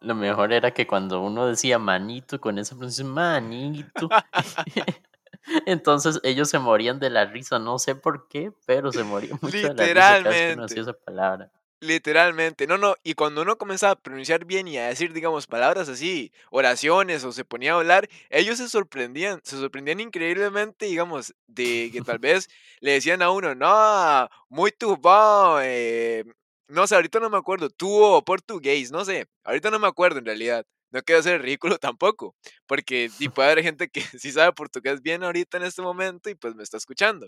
lo 0.02 0.14
mejor 0.14 0.52
era 0.52 0.72
que 0.72 0.86
cuando 0.86 1.22
uno 1.22 1.48
decía 1.48 1.80
manito 1.80 2.42
con 2.42 2.60
esa 2.60 2.76
pronunciación, 2.76 3.14
manito, 3.14 4.10
entonces 5.66 6.20
ellos 6.24 6.50
se 6.50 6.60
morían 6.60 7.00
de 7.00 7.10
la 7.12 7.24
risa, 7.24 7.60
no 7.60 7.80
sé 7.80 7.96
por 7.96 8.28
qué, 8.28 8.52
pero 8.66 8.92
se 8.92 9.06
morían 9.06 9.40
mucho 9.42 9.56
de 9.56 9.74
la 9.74 9.84
risa 9.86 9.94
cada 9.94 10.20
vez 10.24 10.24
que 10.42 10.54
uno 10.56 10.66
hacía 10.66 10.82
Literalmente. 10.82 10.82
esa 10.82 10.94
palabra. 10.94 11.52
Literalmente, 11.84 12.66
no, 12.66 12.78
no, 12.78 12.96
y 13.04 13.14
cuando 13.14 13.42
uno 13.42 13.58
comenzaba 13.58 13.92
a 13.94 13.96
pronunciar 14.02 14.46
bien 14.46 14.70
y 14.70 14.78
a 14.78 14.88
decir, 14.88 15.12
digamos, 15.12 15.48
palabras 15.48 15.90
así, 15.90 16.32
oraciones 16.50 17.26
o 17.26 17.34
se 17.34 17.44
ponía 17.44 17.74
a 17.74 17.76
hablar, 17.76 18.08
ellos 18.30 18.58
se 18.60 18.70
sorprendían, 18.70 19.42
se 19.44 19.58
sorprendían 19.58 20.00
increíblemente, 20.00 20.86
digamos, 20.86 21.34
de 21.48 21.90
que 21.92 22.02
tal 22.02 22.20
vez 22.20 22.48
le 22.80 22.94
decían 22.94 23.22
a 23.22 23.32
uno, 23.32 23.54
no, 23.54 24.30
muy 24.48 24.72
tu 24.72 24.96
bom, 24.96 25.60
eh, 25.62 26.24
no 26.70 26.88
sé, 26.88 26.96
ahorita 26.96 27.20
no 27.20 27.30
me 27.30 27.38
acuerdo, 27.38 27.70
tuvo 27.70 28.24
portugués, 28.24 28.90
no 28.92 29.04
sé, 29.04 29.28
ahorita 29.44 29.70
no 29.70 29.78
me 29.80 29.88
acuerdo 29.88 30.20
en 30.20 30.26
realidad, 30.26 30.66
no 30.92 31.02
quiero 31.02 31.22
ser 31.22 31.42
ridículo 31.42 31.78
tampoco, 31.80 32.34
porque 32.66 33.10
di, 33.18 33.28
puede 33.28 33.52
haber 33.52 33.64
gente 33.66 33.90
que 33.90 34.02
sí 34.20 34.32
sabe 34.32 34.54
portugués 34.54 35.02
bien 35.02 35.22
ahorita 35.24 35.58
en 35.58 35.64
este 35.64 35.82
momento 35.82 36.30
y 36.30 36.36
pues 36.36 36.56
me 36.56 36.64
está 36.64 36.78
escuchando. 36.78 37.28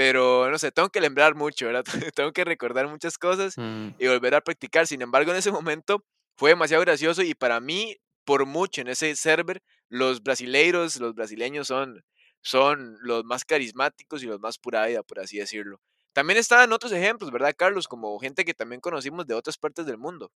Pero, 0.00 0.50
no 0.50 0.58
sé, 0.58 0.72
tengo 0.72 0.88
que 0.88 0.98
lembrar 1.02 1.34
mucho, 1.34 1.66
¿verdad? 1.66 1.84
Tengo 2.14 2.32
que 2.32 2.42
recordar 2.44 2.88
muchas 2.88 3.18
cosas 3.18 3.58
Mm, 3.58 3.94
y 3.98 4.06
volver 4.08 4.34
a 4.34 4.40
practicar. 4.40 4.86
Sin 4.86 5.02
embargo, 5.02 5.30
en 5.30 5.36
ese 5.36 5.52
momento 5.52 6.02
fue 6.38 6.48
demasiado 6.50 6.80
gracioso 6.82 7.20
y 7.22 7.34
para 7.34 7.60
mí, 7.60 7.96
por 8.24 8.46
mucho 8.46 8.80
en 8.80 8.88
ese 8.88 9.14
server, 9.14 9.62
los 9.90 10.22
brasileiros, 10.22 10.96
los 10.96 11.14
brasileños 11.14 11.66
son, 11.66 12.02
son 12.40 12.96
los 13.02 13.24
más 13.26 13.44
carismáticos 13.44 14.22
y 14.22 14.26
los 14.26 14.40
más 14.40 14.56
pura 14.58 14.86
vida, 14.86 15.02
por 15.02 15.20
así 15.20 15.36
decirlo. 15.36 15.82
También 16.14 16.38
estaban 16.38 16.72
otros 16.72 16.92
ejemplos, 16.92 17.30
¿verdad, 17.30 17.54
Carlos? 17.54 17.86
Como 17.86 18.18
gente 18.20 18.46
que 18.46 18.54
también 18.54 18.80
conocimos 18.80 19.26
de 19.26 19.34
otras 19.34 19.58
partes 19.58 19.84
del 19.84 19.98
mundo. 19.98 20.32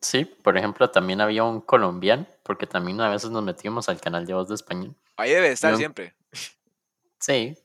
Sí, 0.00 0.24
por 0.24 0.56
ejemplo, 0.56 0.90
también 0.90 1.20
había 1.20 1.42
un 1.44 1.60
colombiano, 1.60 2.26
porque 2.44 2.66
también 2.66 3.00
a 3.00 3.10
veces 3.10 3.30
nos 3.30 3.42
metíamos 3.42 3.88
al 3.88 4.00
canal 4.00 4.24
de 4.26 4.34
voz 4.34 4.48
de 4.48 4.54
español. 4.54 4.94
Ahí 5.16 5.30
debe 5.32 5.50
estar 5.50 5.74
un- 5.74 5.78
siempre. 5.78 6.14
sí, 7.18 7.56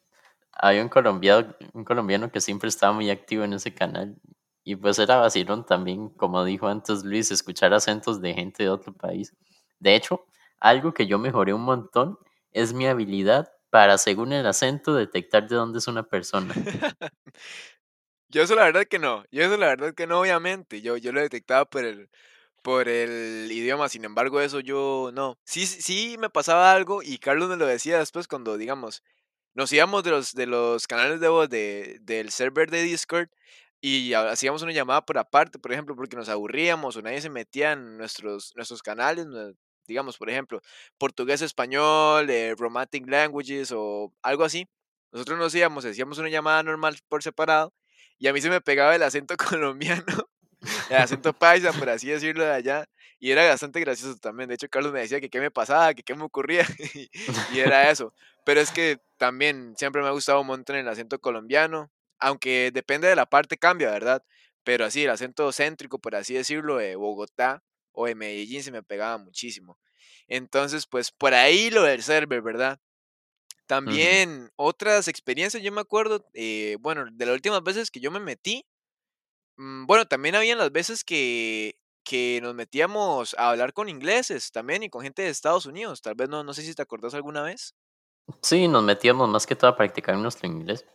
había 0.60 0.82
un 0.84 0.90
colombiano, 0.90 1.56
un 1.74 1.84
colombiano 1.86 2.32
que 2.32 2.42
siempre 2.42 2.70
estaba 2.70 2.94
muy 2.94 3.10
activo 3.10 3.44
en 3.44 3.54
ese 3.54 3.74
canal. 3.74 4.16
Y 4.64 4.76
pues 4.76 5.00
era 5.00 5.18
vacilón 5.18 5.66
también, 5.66 6.10
como 6.10 6.44
dijo 6.44 6.68
antes 6.68 7.04
Luis, 7.04 7.32
escuchar 7.32 7.74
acentos 7.74 8.22
de 8.22 8.34
gente 8.34 8.64
de 8.64 8.70
otro 8.70 8.94
país. 8.94 9.34
De 9.80 9.96
hecho, 9.96 10.26
algo 10.60 10.94
que 10.94 11.08
yo 11.08 11.18
mejoré 11.18 11.54
un 11.54 11.62
montón 11.64 12.20
es 12.52 12.74
mi 12.74 12.86
habilidad 12.88 13.52
para, 13.70 13.98
según 13.98 14.34
el 14.34 14.46
acento, 14.46 14.94
detectar 14.94 15.48
de 15.48 15.56
dónde 15.56 15.80
es 15.80 15.88
una 15.88 16.04
persona. 16.04 16.54
Yo 18.30 18.44
eso 18.44 18.56
la 18.56 18.64
verdad 18.66 18.86
que 18.86 19.00
no. 19.00 19.24
Yo 19.32 19.44
eso 19.44 19.58
la 19.58 19.68
verdad 19.68 19.94
que 19.96 20.06
no, 20.08 20.20
obviamente. 20.22 20.82
Yo, 20.82 20.98
yo 20.98 21.12
lo 21.12 21.20
detectaba 21.22 21.66
por 21.66 21.84
el, 21.84 22.10
por 22.64 22.88
el 22.90 23.52
idioma. 23.52 23.90
Sin 23.90 24.06
embargo, 24.06 24.42
eso 24.42 24.60
yo 24.60 25.12
no. 25.14 25.40
Sí, 25.46 25.66
sí 25.66 25.82
sí 25.82 26.18
me 26.20 26.30
pasaba 26.30 26.72
algo 26.74 27.02
y 27.04 27.18
Carlos 27.20 27.50
me 27.50 27.58
lo 27.58 27.66
decía 27.66 28.00
después 28.00 28.28
cuando, 28.28 28.58
digamos, 28.58 29.04
nos 29.60 29.72
íbamos 29.74 30.04
de 30.04 30.12
los, 30.12 30.34
de 30.34 30.48
los 30.48 30.88
canales 30.88 31.20
de 31.20 31.28
voz 31.28 31.50
de, 31.50 31.98
del 32.02 32.32
server 32.32 32.72
de 32.72 32.82
Discord 32.84 33.30
y 33.82 34.14
ha- 34.14 34.30
hacíamos 34.32 34.62
una 34.64 34.72
llamada 34.74 35.06
por 35.06 35.18
aparte, 35.18 35.60
por 35.60 35.72
ejemplo, 35.74 35.96
porque 35.96 36.16
nos 36.16 36.30
aburríamos 36.30 36.96
o 36.96 37.02
nadie 37.02 37.22
se 37.22 37.30
metía 37.30 37.74
en 37.74 37.98
nuestros, 37.98 38.54
nuestros 38.56 38.82
canales, 38.82 39.28
digamos, 39.88 40.18
por 40.18 40.30
ejemplo, 40.30 40.62
portugués, 40.98 41.42
español, 41.42 42.30
eh, 42.30 42.56
romantic 42.58 43.08
languages 43.08 43.72
o 43.76 44.14
algo 44.22 44.44
así. 44.46 44.68
Nosotros 45.12 45.38
nos 45.40 45.54
íbamos, 45.56 45.86
hacíamos 45.86 46.18
una 46.20 46.30
llamada 46.30 46.64
normal 46.64 46.98
por 47.10 47.24
separado 47.24 47.74
y 48.18 48.28
a 48.28 48.34
mí 48.34 48.42
se 48.42 48.50
me 48.50 48.62
pegaba 48.62 48.96
el 48.96 49.04
acento 49.04 49.36
colombiano 49.38 50.29
el 50.90 50.98
acento 50.98 51.34
paisa, 51.34 51.72
por 51.74 51.90
así 51.90 52.08
decirlo, 52.08 52.44
de 52.44 52.54
allá. 52.54 52.86
Y 53.20 53.32
era 53.32 53.48
bastante 53.48 53.80
gracioso 53.80 54.18
también. 54.18 54.48
De 54.50 54.56
hecho, 54.56 54.70
Carlos 54.70 54.94
me 54.94 55.02
decía 55.02 55.20
que 55.20 55.30
qué 55.30 55.40
me 55.40 55.52
pasaba, 55.52 55.94
que 55.94 56.04
qué 56.04 56.16
me 56.16 56.24
ocurría. 56.24 56.66
y 57.54 57.60
era 57.60 57.90
eso. 57.92 58.14
Pero 58.46 58.62
es 58.62 58.72
que 58.72 59.00
también 59.18 59.74
siempre 59.78 60.02
me 60.02 60.08
ha 60.08 60.12
gustado 60.12 60.42
un 60.42 60.48
montón 60.48 60.78
el 60.78 60.88
acento 60.88 61.20
colombiano. 61.20 61.92
Aunque 62.20 62.72
depende 62.74 63.08
de 63.08 63.16
la 63.16 63.26
parte, 63.26 63.58
cambia, 63.58 63.92
¿verdad? 63.92 64.24
Pero 64.64 64.86
así, 64.86 65.04
el 65.04 65.10
acento 65.10 65.52
céntrico, 65.52 66.00
por 66.00 66.16
así 66.16 66.34
decirlo, 66.34 66.78
de 66.78 66.96
Bogotá 66.96 67.64
o 67.92 68.06
de 68.06 68.16
Medellín 68.16 68.64
se 68.64 68.72
me 68.72 68.84
pegaba 68.84 69.18
muchísimo. 69.18 69.78
Entonces, 70.28 70.86
pues 70.86 71.12
por 71.12 71.34
ahí 71.34 71.70
lo 71.70 71.84
del 71.84 72.04
server, 72.04 72.42
¿verdad? 72.42 72.80
También 73.68 74.50
otras 74.56 75.08
experiencias, 75.08 75.62
yo 75.62 75.72
me 75.72 75.82
acuerdo, 75.82 76.26
eh, 76.34 76.78
bueno, 76.80 77.06
de 77.12 77.26
las 77.26 77.36
últimas 77.36 77.64
veces 77.64 77.92
que 77.92 78.00
yo 78.00 78.10
me 78.10 78.20
metí, 78.20 78.66
bueno, 79.88 80.06
también 80.06 80.36
habían 80.36 80.58
las 80.58 80.72
veces 80.72 81.04
que, 81.04 81.76
que 82.04 82.40
nos 82.42 82.56
metíamos 82.56 83.36
a 83.38 83.50
hablar 83.52 83.74
con 83.74 83.90
ingleses 83.90 84.52
también 84.52 84.84
y 84.84 84.90
con 84.90 85.02
gente 85.04 85.22
de 85.22 85.30
Estados 85.30 85.66
Unidos. 85.66 86.02
Tal 86.02 86.16
vez 86.16 86.30
no, 86.30 86.44
no 86.44 86.54
sé 86.54 86.62
si 86.64 86.74
te 86.74 86.82
acordás 86.82 87.14
alguna 87.14 87.42
vez. 87.44 87.74
Sí, 88.42 88.68
nos 88.68 88.84
metíamos 88.84 89.28
más 89.30 89.46
que 89.48 89.56
todo 89.56 89.72
a 89.72 89.78
practicar 89.78 90.16
nuestro 90.18 90.48
inglés. 90.48 90.86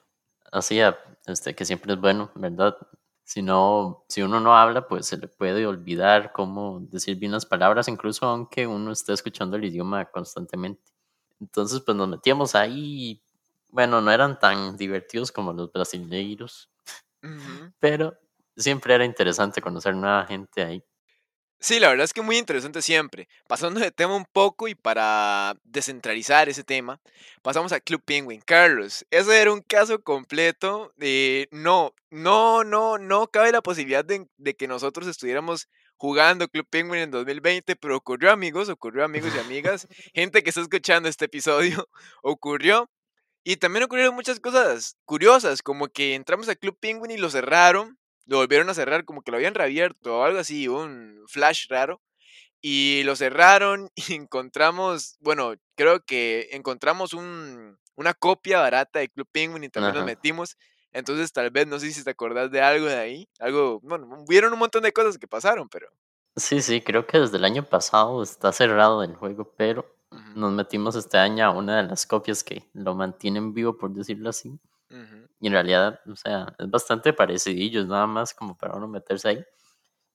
Así, 0.52 0.80
este, 1.26 1.54
que 1.54 1.64
siempre 1.64 1.92
es 1.94 2.00
bueno, 2.00 2.30
¿verdad? 2.36 2.76
Si 3.24 3.42
no, 3.42 4.04
si 4.08 4.22
uno 4.22 4.40
no 4.40 4.56
habla, 4.56 4.86
pues 4.86 5.06
se 5.06 5.16
le 5.16 5.28
puede 5.28 5.66
olvidar 5.66 6.32
cómo 6.32 6.80
decir 6.80 7.16
bien 7.18 7.32
las 7.32 7.46
palabras, 7.46 7.88
incluso 7.88 8.26
aunque 8.26 8.66
uno 8.66 8.92
esté 8.92 9.12
escuchando 9.12 9.56
el 9.56 9.64
idioma 9.64 10.04
constantemente. 10.06 10.82
Entonces, 11.40 11.80
pues 11.80 11.96
nos 11.96 12.08
metíamos 12.08 12.54
ahí. 12.54 13.22
Bueno, 13.70 14.00
no 14.00 14.12
eran 14.12 14.38
tan 14.38 14.76
divertidos 14.76 15.32
como 15.32 15.52
los 15.52 15.72
brasileiros, 15.72 16.70
Ujú. 17.22 17.72
pero 17.80 18.14
siempre 18.56 18.94
era 18.94 19.04
interesante 19.04 19.60
conocer 19.60 19.94
nueva 19.94 20.26
gente 20.26 20.62
ahí. 20.62 20.84
Sí, 21.60 21.80
la 21.80 21.88
verdad 21.88 22.04
es 22.04 22.12
que 22.12 22.20
muy 22.20 22.36
interesante 22.36 22.82
siempre. 22.82 23.26
Pasando 23.48 23.80
de 23.80 23.90
tema 23.90 24.14
un 24.16 24.26
poco 24.30 24.68
y 24.68 24.74
para 24.74 25.56
descentralizar 25.64 26.48
ese 26.48 26.62
tema, 26.62 27.00
pasamos 27.42 27.72
a 27.72 27.80
Club 27.80 28.02
Penguin. 28.04 28.42
Carlos, 28.42 29.06
ese 29.10 29.40
era 29.40 29.50
un 29.52 29.62
caso 29.62 30.02
completo 30.02 30.92
de 30.96 31.48
no, 31.52 31.94
no, 32.10 32.64
no, 32.64 32.98
no 32.98 33.28
cabe 33.28 33.50
la 33.50 33.62
posibilidad 33.62 34.04
de, 34.04 34.26
de 34.36 34.54
que 34.54 34.68
nosotros 34.68 35.06
estuviéramos 35.08 35.68
jugando 35.96 36.48
Club 36.48 36.66
Penguin 36.68 37.00
en 37.00 37.10
2020, 37.10 37.76
pero 37.76 37.96
ocurrió 37.96 38.30
amigos, 38.30 38.68
ocurrió 38.68 39.02
amigos 39.04 39.32
y 39.34 39.38
amigas, 39.38 39.88
gente 40.12 40.42
que 40.42 40.50
está 40.50 40.60
escuchando 40.60 41.08
este 41.08 41.26
episodio, 41.26 41.88
ocurrió. 42.22 42.90
Y 43.42 43.56
también 43.56 43.84
ocurrieron 43.84 44.14
muchas 44.14 44.40
cosas 44.40 44.96
curiosas, 45.06 45.62
como 45.62 45.88
que 45.88 46.14
entramos 46.14 46.48
a 46.50 46.56
Club 46.56 46.78
Penguin 46.78 47.10
y 47.10 47.16
lo 47.18 47.30
cerraron, 47.30 47.98
lo 48.26 48.38
volvieron 48.38 48.68
a 48.70 48.74
cerrar, 48.74 49.04
como 49.04 49.22
que 49.22 49.30
lo 49.30 49.36
habían 49.36 49.54
reabierto 49.54 50.18
o 50.18 50.24
algo 50.24 50.38
así, 50.38 50.68
un 50.68 51.22
flash 51.28 51.66
raro. 51.68 52.00
Y 52.60 53.02
lo 53.04 53.14
cerraron 53.16 53.90
y 53.94 54.14
encontramos, 54.14 55.16
bueno, 55.20 55.54
creo 55.74 56.04
que 56.04 56.48
encontramos 56.52 57.12
un, 57.12 57.78
una 57.94 58.14
copia 58.14 58.60
barata 58.60 58.98
de 58.98 59.08
Club 59.08 59.28
Penguin 59.30 59.64
y 59.64 59.68
también 59.68 59.94
nos 59.94 60.02
Ajá. 60.02 60.06
metimos. 60.06 60.56
Entonces 60.92 61.32
tal 61.32 61.50
vez, 61.50 61.66
no 61.66 61.78
sé 61.78 61.90
si 61.90 62.04
te 62.04 62.10
acordás 62.10 62.50
de 62.50 62.62
algo 62.62 62.86
de 62.86 62.96
ahí. 62.96 63.28
Algo, 63.40 63.80
bueno, 63.82 64.24
hubieron 64.26 64.52
un 64.52 64.60
montón 64.60 64.82
de 64.82 64.92
cosas 64.92 65.18
que 65.18 65.26
pasaron, 65.26 65.68
pero... 65.68 65.88
Sí, 66.36 66.62
sí, 66.62 66.80
creo 66.80 67.06
que 67.06 67.18
desde 67.18 67.36
el 67.36 67.44
año 67.44 67.64
pasado 67.64 68.22
está 68.22 68.52
cerrado 68.52 69.02
el 69.02 69.14
juego, 69.14 69.54
pero 69.56 69.94
nos 70.34 70.52
metimos 70.52 70.96
este 70.96 71.18
año 71.18 71.44
a 71.44 71.50
una 71.50 71.76
de 71.76 71.88
las 71.88 72.06
copias 72.06 72.42
que 72.42 72.68
lo 72.72 72.94
mantienen 72.94 73.52
vivo, 73.52 73.76
por 73.76 73.92
decirlo 73.92 74.30
así. 74.30 74.58
Ujú. 74.90 75.28
Y 75.40 75.46
en 75.48 75.52
realidad, 75.52 76.00
o 76.06 76.16
sea, 76.16 76.54
es 76.58 76.70
bastante 76.70 77.12
parecidillo, 77.12 77.84
nada 77.84 78.06
más 78.06 78.32
como 78.34 78.56
para 78.56 78.74
uno 78.76 78.88
meterse 78.88 79.28
ahí 79.28 79.44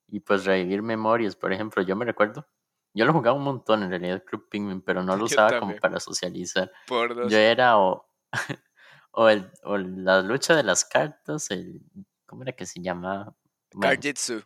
y 0.07 0.19
pues 0.21 0.45
revivir 0.45 0.81
memorias. 0.81 1.35
Por 1.35 1.53
ejemplo, 1.53 1.81
yo 1.83 1.95
me 1.95 2.05
recuerdo, 2.05 2.47
yo 2.93 3.05
lo 3.05 3.13
jugaba 3.13 3.37
un 3.37 3.43
montón 3.43 3.83
en 3.83 3.89
realidad 3.89 4.23
Club 4.23 4.47
Penguin, 4.49 4.81
pero 4.81 5.03
no 5.03 5.13
lo 5.17 5.19
Yo 5.21 5.25
usaba 5.25 5.59
como 5.59 5.75
para 5.77 5.99
socializar. 5.99 6.71
por 6.87 7.09
Yo 7.15 7.23
dos. 7.23 7.33
era 7.33 7.77
o, 7.77 8.07
o, 9.11 9.29
el, 9.29 9.51
o 9.63 9.77
la 9.77 10.21
lucha 10.21 10.55
de 10.55 10.63
las 10.63 10.85
cartas, 10.85 11.51
el, 11.51 11.81
¿cómo 12.25 12.43
era 12.43 12.53
que 12.53 12.65
se 12.65 12.81
llamaba? 12.81 13.35
Bueno, 13.73 13.93
Karjitsu, 13.95 14.41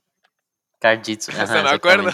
Card 0.80 1.04
Jitsu, 1.04 1.32
ajá, 1.36 1.44
hasta 1.44 1.64
me 1.64 1.70
acuerdo. 1.70 2.10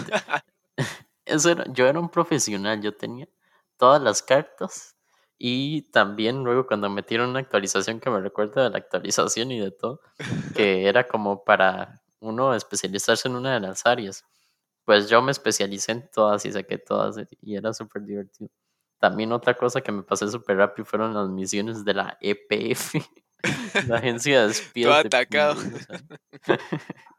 Eso 1.24 1.50
era- 1.50 1.64
yo 1.72 1.86
era 1.86 1.98
un 1.98 2.08
profesional, 2.08 2.80
yo 2.80 2.96
tenía 2.96 3.28
todas 3.76 4.00
las 4.02 4.22
cartas 4.22 4.96
y 5.42 5.82
también 5.90 6.44
luego 6.44 6.66
cuando 6.66 6.90
metieron 6.90 7.30
una 7.30 7.40
actualización 7.40 7.98
que 7.98 8.10
me 8.10 8.20
recuerda 8.20 8.64
de 8.64 8.70
la 8.70 8.76
actualización 8.76 9.50
y 9.50 9.58
de 9.58 9.70
todo, 9.70 10.02
que 10.54 10.86
era 10.86 11.08
como 11.08 11.44
para 11.44 12.02
uno 12.20 12.54
especializarse 12.54 13.26
en 13.26 13.36
una 13.36 13.54
de 13.54 13.60
las 13.60 13.86
áreas. 13.86 14.26
Pues 14.84 15.08
yo 15.08 15.22
me 15.22 15.32
especialicé 15.32 15.92
en 15.92 16.10
todas 16.10 16.44
y 16.44 16.52
saqué 16.52 16.76
todas 16.76 17.16
y 17.40 17.56
era 17.56 17.72
súper 17.72 18.02
divertido. 18.02 18.50
También 18.98 19.32
otra 19.32 19.56
cosa 19.56 19.80
que 19.80 19.92
me 19.92 20.02
pasé 20.02 20.28
súper 20.28 20.58
rápido 20.58 20.84
fueron 20.84 21.14
las 21.14 21.30
misiones 21.30 21.86
de 21.86 21.94
la 21.94 22.18
EPF, 22.20 22.96
la 23.88 23.96
agencia 23.96 24.42
de 24.42 24.42
Todo 24.42 24.50
espías 24.50 25.02
de 25.02 25.08
atacado. 25.08 25.56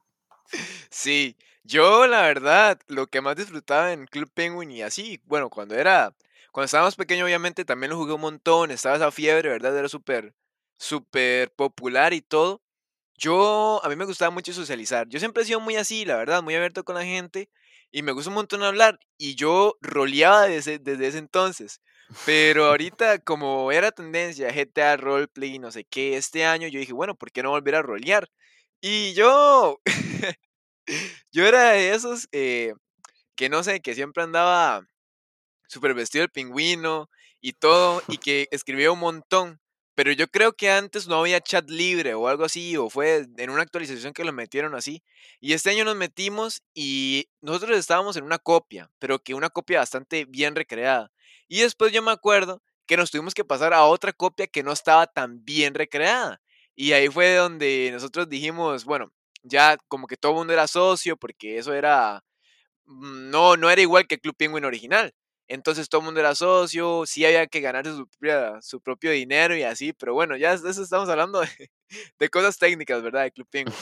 Sí, 0.90 1.38
yo 1.64 2.08
la 2.08 2.24
verdad, 2.24 2.78
lo 2.88 3.08
que 3.08 3.22
más 3.22 3.38
disfrutaba 3.38 3.94
en 3.94 4.06
Club 4.06 4.30
Penguin 4.34 4.70
y 4.70 4.82
así, 4.82 5.22
bueno, 5.24 5.50
cuando 5.50 5.76
era, 5.76 6.14
cuando 6.52 6.66
estaba 6.66 6.86
más 6.86 6.96
pequeño, 6.96 7.26
obviamente 7.26 7.66
también 7.66 7.92
lo 7.92 7.98
jugué 7.98 8.14
un 8.14 8.22
montón, 8.22 8.72
estaba 8.72 8.98
esa 8.98 9.12
fiebre, 9.12 9.50
¿verdad? 9.50 9.78
Era 9.78 9.90
súper, 9.90 10.34
súper 10.78 11.52
popular 11.54 12.14
y 12.14 12.22
todo. 12.22 12.62
Yo, 13.16 13.82
a 13.84 13.90
mí 13.90 13.96
me 13.96 14.06
gustaba 14.06 14.32
mucho 14.32 14.54
socializar. 14.54 15.08
Yo 15.08 15.20
siempre 15.20 15.44
he 15.44 15.46
sido 15.46 15.60
muy 15.60 15.76
así, 15.78 16.06
la 16.06 16.18
verdad, 16.18 16.44
muy 16.44 16.56
abierto 16.56 16.84
con 16.84 16.96
la 16.96 17.06
gente 17.06 17.50
y 17.92 18.04
me 18.04 18.12
gusta 18.14 18.30
un 18.30 18.36
montón 18.36 18.64
hablar. 18.64 19.00
Y 19.18 19.36
yo 19.36 19.78
roleaba 19.82 20.48
desde, 20.48 20.80
desde 20.80 21.08
ese 21.08 21.20
entonces. 21.20 21.82
Pero 22.26 22.66
ahorita, 22.68 23.20
como 23.20 23.72
era 23.72 23.92
tendencia, 23.92 24.52
GTA, 24.52 24.98
roleplay, 24.98 25.60
no 25.60 25.72
sé 25.72 25.86
qué, 25.86 26.18
este 26.18 26.46
año 26.46 26.68
yo 26.68 26.80
dije, 26.80 26.94
bueno, 26.94 27.16
¿por 27.16 27.32
qué 27.32 27.44
no 27.44 27.52
volver 27.52 27.76
a 27.76 27.82
rolear? 27.82 28.30
Y 28.82 29.14
yo, 29.14 29.82
yo 31.32 31.46
era 31.48 31.72
de 31.72 31.94
esos 31.94 32.28
eh, 32.32 32.74
que 33.36 33.50
no 33.50 33.64
sé, 33.64 33.82
que 33.82 33.96
siempre 33.96 34.24
andaba 34.24 34.84
súper 35.72 35.94
vestido 35.94 36.24
el 36.26 36.30
pingüino 36.30 37.10
y 37.42 37.54
todo, 37.54 38.04
y 38.08 38.18
que 38.18 38.48
escribía 38.52 38.92
un 38.92 39.00
montón. 39.00 39.60
Pero 39.96 40.12
yo 40.12 40.28
creo 40.28 40.54
que 40.54 40.72
antes 40.72 41.08
no 41.08 41.20
había 41.20 41.42
chat 41.42 41.70
libre 41.70 42.14
o 42.14 42.28
algo 42.28 42.46
así, 42.46 42.78
o 42.78 42.90
fue 42.90 43.28
en 43.38 43.50
una 43.50 43.62
actualización 43.64 44.14
que 44.14 44.24
lo 44.24 44.34
metieron 44.34 44.76
así. 44.76 45.04
Y 45.40 45.54
este 45.54 45.70
año 45.70 45.86
nos 45.86 45.96
metimos 45.96 46.62
y 46.74 47.28
nosotros 47.42 47.78
estábamos 47.78 48.16
en 48.18 48.24
una 48.24 48.40
copia, 48.40 48.90
pero 49.00 49.20
que 49.20 49.34
una 49.34 49.50
copia 49.50 49.80
bastante 49.80 50.26
bien 50.26 50.56
recreada. 50.56 51.12
Y 51.48 51.62
después 51.62 51.92
yo 51.92 52.02
me 52.02 52.12
acuerdo 52.12 52.62
que 52.86 52.98
nos 52.98 53.12
tuvimos 53.12 53.34
que 53.34 53.46
pasar 53.46 53.74
a 53.74 53.86
otra 53.86 54.14
copia 54.14 54.48
que 54.48 54.64
no 54.64 54.72
estaba 54.72 55.08
tan 55.08 55.44
bien 55.46 55.74
recreada. 55.74 56.42
Y 56.76 56.94
ahí 56.94 57.10
fue 57.10 57.36
donde 57.36 57.90
nosotros 57.94 58.30
dijimos, 58.30 58.86
bueno, 58.86 59.12
ya 59.44 59.78
como 59.88 60.08
que 60.08 60.18
todo 60.18 60.34
el 60.34 60.38
mundo 60.40 60.54
era 60.54 60.68
socio, 60.68 61.18
porque 61.18 61.58
eso 61.58 61.74
era 61.74 62.24
mm, 62.86 63.30
no, 63.30 63.58
no 63.58 63.70
era 63.70 63.82
igual 63.82 64.08
que 64.08 64.16
el 64.16 64.22
Club 64.22 64.36
Penguin 64.38 64.66
original. 64.66 65.14
Entonces 65.54 65.90
todo 65.90 66.00
el 66.02 66.06
mundo 66.06 66.20
era 66.22 66.34
socio, 66.34 67.04
sí 67.06 67.26
había 67.26 67.46
que 67.48 67.60
ganarse 67.60 67.92
su, 67.94 68.08
propia- 68.08 68.62
su 68.62 68.80
propio 68.82 69.12
dinero 69.12 69.56
y 69.56 69.64
así, 69.64 69.92
pero 69.94 70.14
bueno, 70.14 70.38
ya 70.38 70.56
de 70.56 70.70
eso 70.70 70.82
estamos 70.82 71.10
hablando 71.10 71.42
de, 71.42 71.72
de 72.20 72.30
cosas 72.30 72.58
técnicas, 72.58 73.02
¿verdad? 73.02 73.24
De 73.24 73.32
Club 73.32 73.48
Penguin. 73.50 73.76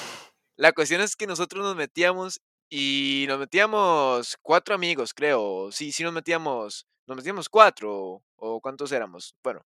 La 0.55 0.71
cuestión 0.73 1.01
es 1.01 1.15
que 1.15 1.27
nosotros 1.27 1.63
nos 1.63 1.75
metíamos 1.75 2.41
y 2.69 3.25
nos 3.27 3.37
metíamos 3.39 4.37
cuatro 4.41 4.73
amigos, 4.73 5.13
creo. 5.13 5.71
Sí, 5.71 5.91
sí 5.91 6.03
nos 6.03 6.11
metíamos, 6.13 6.87
nos 7.05 7.17
metíamos 7.17 7.47
cuatro, 7.49 8.23
o 8.35 8.59
cuántos 8.61 8.91
éramos. 8.91 9.35
Bueno, 9.43 9.63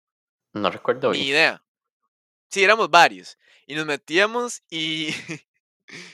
No 0.54 0.70
recuerdo 0.70 1.12
ni 1.12 1.20
bien. 1.20 1.30
idea. 1.30 1.64
Sí, 2.50 2.64
éramos 2.64 2.90
varios. 2.90 3.38
Y 3.66 3.76
nos 3.76 3.86
metíamos 3.86 4.62
y, 4.70 5.08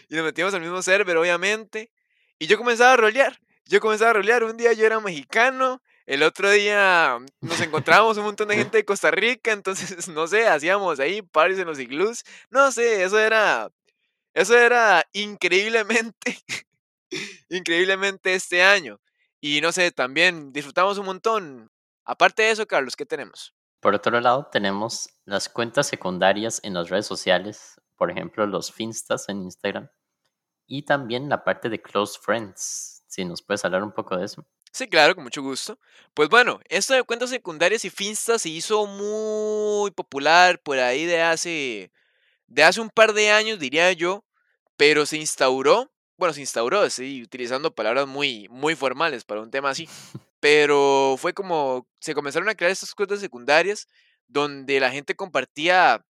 y 0.09 0.15
nos 0.15 0.23
metíamos 0.23 0.53
al 0.53 0.61
mismo 0.61 0.81
server, 0.81 1.17
obviamente. 1.17 1.91
Y 2.37 2.45
yo 2.47 2.57
comenzaba 2.57 2.93
a 2.93 2.97
rolear. 2.97 3.39
Yo 3.69 3.79
comenzaba 3.79 4.09
a 4.09 4.13
rolear. 4.15 4.43
Un 4.43 4.57
día 4.57 4.73
yo 4.73 4.83
era 4.83 4.99
mexicano. 4.99 5.79
El 6.07 6.23
otro 6.23 6.49
día 6.49 7.19
nos 7.39 7.61
encontrábamos 7.61 8.17
un 8.17 8.23
montón 8.23 8.47
de 8.47 8.55
gente 8.57 8.77
de 8.77 8.85
Costa 8.85 9.11
Rica. 9.11 9.51
Entonces, 9.51 10.07
no 10.07 10.25
sé, 10.25 10.47
hacíamos 10.47 10.99
ahí 10.99 11.21
parties 11.21 11.59
en 11.59 11.67
los 11.67 11.77
iglús. 11.77 12.23
No 12.49 12.71
sé, 12.71 13.03
eso 13.03 13.19
era. 13.19 13.69
Eso 14.33 14.57
era 14.57 15.05
increíblemente. 15.13 16.39
increíblemente 17.49 18.33
este 18.33 18.63
año. 18.63 18.99
Y 19.39 19.61
no 19.61 19.71
sé, 19.71 19.91
también 19.91 20.51
disfrutamos 20.51 20.97
un 20.97 21.05
montón. 21.05 21.71
Aparte 22.05 22.41
de 22.41 22.51
eso, 22.51 22.65
Carlos, 22.65 22.95
¿qué 22.95 23.05
tenemos? 23.05 23.53
Por 23.79 23.93
otro 23.93 24.19
lado, 24.19 24.49
tenemos 24.51 25.09
las 25.25 25.47
cuentas 25.47 25.85
secundarias 25.85 26.59
en 26.63 26.73
las 26.73 26.89
redes 26.89 27.05
sociales, 27.05 27.79
por 27.95 28.09
ejemplo, 28.09 28.47
los 28.47 28.73
Finstas 28.73 29.29
en 29.29 29.43
Instagram, 29.43 29.89
y 30.65 30.83
también 30.83 31.29
la 31.29 31.43
parte 31.43 31.69
de 31.69 31.81
Close 31.81 32.19
Friends. 32.19 32.98
Si 33.09 33.25
nos 33.25 33.41
puedes 33.41 33.65
hablar 33.65 33.81
un 33.83 33.91
poco 33.91 34.15
de 34.15 34.25
eso. 34.25 34.45
Sí, 34.71 34.87
claro, 34.87 35.15
con 35.15 35.23
mucho 35.23 35.41
gusto. 35.41 35.79
Pues 36.13 36.29
bueno, 36.29 36.59
esto 36.69 36.93
de 36.93 37.01
cuentas 37.01 37.31
secundarias 37.31 37.83
y 37.83 37.89
finstas 37.89 38.43
se 38.43 38.49
hizo 38.49 38.85
muy 38.85 39.89
popular 39.89 40.61
por 40.61 40.77
ahí 40.77 41.07
de 41.07 41.23
hace, 41.23 41.91
de 42.45 42.63
hace 42.63 42.79
un 42.79 42.91
par 42.91 43.13
de 43.13 43.31
años, 43.31 43.57
diría 43.57 43.91
yo, 43.93 44.23
pero 44.77 45.07
se 45.07 45.17
instauró, 45.17 45.91
bueno, 46.17 46.35
se 46.35 46.41
instauró, 46.41 46.87
sí, 46.91 47.23
utilizando 47.23 47.73
palabras 47.73 48.05
muy, 48.05 48.47
muy 48.49 48.75
formales 48.75 49.25
para 49.25 49.41
un 49.41 49.49
tema 49.49 49.71
así, 49.71 49.89
pero 50.39 51.15
fue 51.17 51.33
como, 51.33 51.87
se 51.99 52.13
comenzaron 52.13 52.47
a 52.47 52.55
crear 52.55 52.71
estas 52.71 52.93
cuentas 52.93 53.21
secundarias 53.21 53.87
donde 54.27 54.79
la 54.79 54.91
gente 54.91 55.15
compartía 55.15 56.05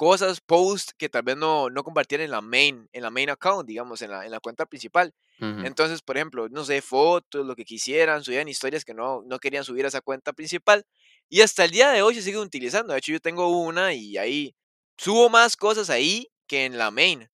cosas, 0.00 0.40
posts 0.40 0.94
que 0.96 1.10
tal 1.10 1.24
vez 1.24 1.36
no, 1.36 1.68
no 1.68 1.84
compartían 1.84 2.22
en 2.22 2.30
la 2.30 2.40
main, 2.40 2.88
en 2.94 3.02
la 3.02 3.10
main 3.10 3.28
account, 3.28 3.68
digamos, 3.68 4.00
en 4.00 4.10
la, 4.10 4.24
en 4.24 4.30
la 4.30 4.40
cuenta 4.40 4.64
principal. 4.64 5.12
Ujú. 5.38 5.66
Entonces, 5.66 6.00
por 6.00 6.16
ejemplo, 6.16 6.48
no 6.48 6.64
sé, 6.64 6.80
fotos, 6.80 7.44
lo 7.44 7.54
que 7.54 7.66
quisieran, 7.66 8.24
subían 8.24 8.48
historias 8.48 8.86
que 8.86 8.94
no, 8.94 9.22
no 9.26 9.38
querían 9.38 9.62
subir 9.62 9.84
a 9.84 9.88
esa 9.88 10.00
cuenta 10.00 10.32
principal. 10.32 10.86
Y 11.28 11.42
hasta 11.42 11.66
el 11.66 11.70
día 11.70 11.90
de 11.90 12.00
hoy 12.00 12.14
se 12.14 12.22
siguen 12.22 12.40
utilizando. 12.40 12.94
De 12.94 12.98
hecho, 12.98 13.12
yo 13.12 13.20
tengo 13.20 13.48
una 13.48 13.92
y 13.92 14.16
ahí 14.16 14.54
subo 14.96 15.28
más 15.28 15.54
cosas 15.54 15.90
ahí 15.90 16.30
que 16.46 16.64
en 16.64 16.78
la 16.78 16.90
main. 16.90 17.28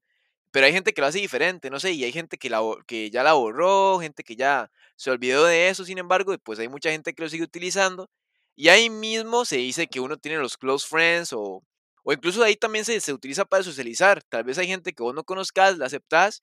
Pero 0.51 0.67
hay 0.67 0.73
gente 0.73 0.93
que 0.93 1.01
lo 1.01 1.07
hace 1.07 1.21
diferente, 1.21 1.71
no 1.71 1.79
sé, 1.79 1.93
y 1.93 2.03
hay 2.03 2.11
gente 2.11 2.37
que, 2.37 2.51
la, 2.51 2.63
que 2.89 3.13
ya 3.13 3.23
la 3.23 3.35
borró, 3.35 4.01
gente 4.01 4.25
que 4.25 4.35
ya 4.35 4.73
se 4.97 5.13
olvidó 5.13 5.45
de 5.45 5.69
eso, 5.69 5.85
sin 5.85 5.99
embargo, 5.99 6.37
pues 6.43 6.59
hay 6.59 6.67
mucha 6.67 6.91
gente 6.91 7.15
que 7.15 7.23
lo 7.23 7.29
sigue 7.29 7.45
utilizando. 7.45 8.11
Y 8.57 8.71
ahí 8.71 8.91
mismo 8.91 9.45
se 9.45 9.59
dice 9.59 9.87
que 9.87 10.01
uno 10.01 10.17
tiene 10.17 10.39
los 10.39 10.57
close 10.57 10.85
friends 10.85 11.33
o, 11.33 11.63
o 12.09 12.13
incluso 12.13 12.43
ahí 12.45 12.55
también 12.57 12.85
se, 12.85 13.01
se 13.01 13.13
utiliza 13.13 13.45
para 13.45 13.65
socializar. 13.65 14.23
Tal 14.23 14.45
vez 14.45 14.59
hay 14.59 14.69
gente 14.69 14.93
que 14.93 15.03
vos 15.03 15.13
no 15.15 15.25
conozcas, 15.25 15.77
la 15.77 15.87
aceptás 15.87 16.41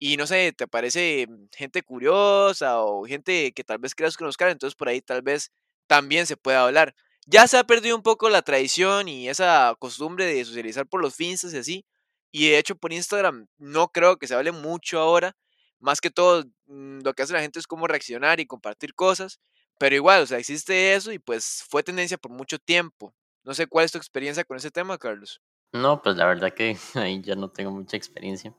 y 0.00 0.16
no 0.16 0.26
sé, 0.26 0.52
te 0.52 0.66
parece 0.66 1.26
mm, 1.28 1.48
gente 1.56 1.82
curiosa 1.82 2.80
o 2.82 3.04
gente 3.04 3.52
que 3.52 3.62
tal 3.64 3.78
vez 3.78 3.94
quieras 3.94 4.16
conocer, 4.16 4.48
entonces 4.48 4.74
por 4.76 4.88
ahí 4.88 5.00
tal 5.00 5.22
vez 5.22 5.52
también 5.86 6.26
se 6.26 6.36
pueda 6.36 6.64
hablar. 6.64 6.94
Ya 7.26 7.46
se 7.46 7.56
ha 7.58 7.64
perdido 7.64 7.94
un 7.96 8.02
poco 8.02 8.28
la 8.28 8.42
tradición 8.42 9.08
y 9.08 9.28
esa 9.28 9.74
costumbre 9.78 10.26
de 10.26 10.44
socializar 10.44 10.86
por 10.88 11.00
los 11.00 11.14
finstas 11.14 11.54
y 11.54 11.58
así, 11.58 11.86
y 12.32 12.48
de 12.50 12.58
hecho 12.58 12.74
por 12.76 12.92
Instagram 12.92 13.46
no 13.58 13.88
creo 13.92 14.16
que 14.18 14.26
se 14.26 14.34
hable 14.34 14.50
mucho 14.52 14.98
ahora. 14.98 15.36
Más 15.78 16.00
que 16.00 16.10
todo, 16.10 16.44
mm, 16.66 17.02
lo 17.04 17.14
que 17.14 17.22
hace 17.22 17.32
la 17.34 17.40
gente 17.42 17.60
es 17.60 17.66
como 17.68 17.86
reaccionar 17.86 18.40
y 18.40 18.46
compartir 18.46 18.94
cosas. 18.94 19.38
Pero 19.78 19.94
igual, 19.96 20.22
o 20.22 20.26
sea, 20.26 20.38
existe 20.38 20.94
eso 20.94 21.12
y 21.12 21.18
pues 21.20 21.64
fue 21.68 21.82
tendencia 21.84 22.18
por 22.18 22.32
mucho 22.32 22.58
tiempo. 22.58 23.14
No 23.44 23.54
sé 23.54 23.66
cuál 23.66 23.84
es 23.84 23.92
tu 23.92 23.98
experiencia 23.98 24.44
con 24.44 24.56
ese 24.56 24.70
tema, 24.70 24.98
Carlos. 24.98 25.40
No, 25.72 26.00
pues 26.02 26.16
la 26.16 26.26
verdad 26.26 26.52
que 26.54 26.76
ahí 26.94 27.20
ya 27.22 27.34
no 27.34 27.50
tengo 27.50 27.70
mucha 27.70 27.96
experiencia. 27.96 28.54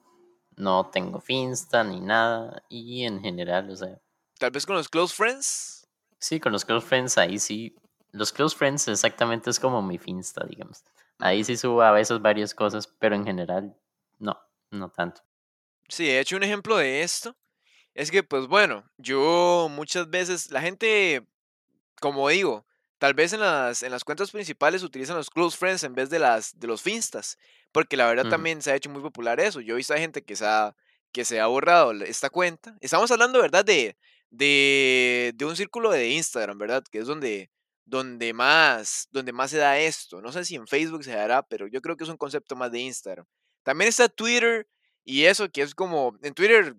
No 0.58 0.90
tengo 0.92 1.20
Finsta 1.20 1.84
ni 1.84 2.00
nada. 2.00 2.64
Y 2.70 3.04
en 3.04 3.22
general, 3.22 3.70
o 3.70 3.76
sea, 3.76 4.00
Tal 4.40 4.52
vez 4.52 4.66
con 4.66 4.76
los 4.76 4.90
close 4.90 5.14
friends. 5.16 5.88
sí, 6.20 6.40
con 6.40 6.52
los 6.52 6.66
close 6.66 6.86
friends 6.86 7.18
ahí 7.18 7.40
sí. 7.40 7.76
Los 8.12 8.32
close 8.32 8.56
friends 8.56 8.88
exactamente 8.88 9.50
es 9.50 9.60
como 9.60 9.82
mi 9.82 9.98
Finsta, 9.98 10.46
digamos. 10.46 10.84
Ahí 11.20 11.44
sí 11.44 11.58
subo 11.58 11.82
a 11.82 11.92
veces 11.92 12.22
varias 12.22 12.54
cosas, 12.54 12.88
pero 12.88 13.16
en 13.16 13.26
general 13.26 13.76
no, 14.20 14.38
no 14.72 14.90
tanto. 14.90 15.22
Sí, 15.90 16.06
de 16.06 16.20
hecho 16.20 16.36
un 16.36 16.44
ejemplo 16.44 16.78
de 16.78 17.02
esto 17.04 17.36
es 17.94 18.12
que, 18.12 18.24
pues 18.24 18.48
bueno, 18.48 18.84
yo 18.98 19.68
muchas 19.72 20.10
veces, 20.10 20.52
la 20.52 20.62
gente 20.62 21.26
Como 22.02 22.28
digo, 22.30 22.66
tal 23.06 23.14
vez 23.14 23.34
en 23.34 23.40
las, 23.40 23.84
en 23.84 23.92
las 23.92 24.04
cuentas 24.04 24.32
principales 24.32 24.82
utilizan 24.82 25.16
los 25.16 25.30
close 25.30 25.56
friends 25.56 25.84
en 25.84 25.94
vez 25.94 26.10
de 26.10 26.18
las 26.18 26.60
de 26.60 26.66
los 26.66 26.82
finstas, 26.82 27.38
porque 27.72 27.96
la 27.96 28.08
verdad 28.08 28.28
también 28.32 28.64
se 28.64 28.72
ha 28.72 28.76
hecho 28.76 28.90
muy 28.90 29.04
popular 29.04 29.40
eso. 29.40 29.62
Yo 29.62 29.76
he 29.76 29.78
visto 29.78 29.94
a 29.94 30.00
gente 30.00 30.24
que 30.24 30.36
se 30.36 30.44
ha, 30.44 30.76
que 31.12 31.24
se 31.24 31.40
ha 31.40 31.46
borrado 31.46 31.92
esta 31.92 32.32
cuenta. 32.32 32.76
Estamos 32.82 33.12
hablando, 33.12 33.40
¿verdad? 33.40 33.64
De, 33.64 33.96
de, 34.32 35.34
de 35.36 35.46
un 35.46 35.56
círculo 35.56 35.92
de 35.92 36.10
Instagram, 36.10 36.58
¿verdad? 36.58 36.84
Que 36.90 36.98
es 36.98 37.06
donde, 37.06 37.52
donde, 37.86 38.34
más, 38.34 39.08
donde 39.12 39.32
más 39.32 39.52
se 39.52 39.60
da 39.60 39.78
esto. 39.78 40.20
No 40.20 40.32
sé 40.32 40.44
si 40.44 40.56
en 40.56 40.66
Facebook 40.66 41.04
se 41.04 41.12
dará, 41.14 41.44
pero 41.44 41.68
yo 41.68 41.82
creo 41.82 41.96
que 41.96 42.06
es 42.06 42.10
un 42.10 42.18
concepto 42.18 42.56
más 42.56 42.72
de 42.72 42.80
Instagram. 42.80 43.28
También 43.62 43.88
está 43.88 44.10
Twitter 44.10 44.68
y 45.04 45.26
eso, 45.26 45.48
que 45.52 45.62
es 45.62 45.76
como, 45.76 46.18
en 46.24 46.34
Twitter 46.34 46.76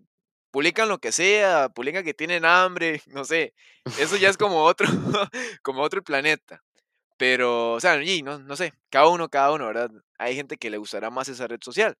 publican 0.56 0.88
lo 0.88 0.96
que 0.96 1.12
sea, 1.12 1.68
publican 1.68 2.02
que 2.02 2.14
tienen 2.14 2.46
hambre, 2.46 3.02
no 3.08 3.26
sé. 3.26 3.52
Eso 3.98 4.16
ya 4.16 4.30
es 4.30 4.38
como 4.38 4.64
otro, 4.64 4.86
como 5.62 5.82
otro 5.82 6.02
planeta. 6.02 6.62
Pero, 7.18 7.72
o 7.74 7.80
sea, 7.80 8.02
y 8.02 8.22
no, 8.22 8.38
no 8.38 8.56
sé, 8.56 8.72
cada 8.88 9.08
uno, 9.08 9.28
cada 9.28 9.52
uno, 9.52 9.66
¿verdad? 9.66 9.90
Hay 10.16 10.34
gente 10.34 10.56
que 10.56 10.70
le 10.70 10.78
gustará 10.78 11.10
más 11.10 11.28
esa 11.28 11.46
red 11.46 11.58
social. 11.60 11.94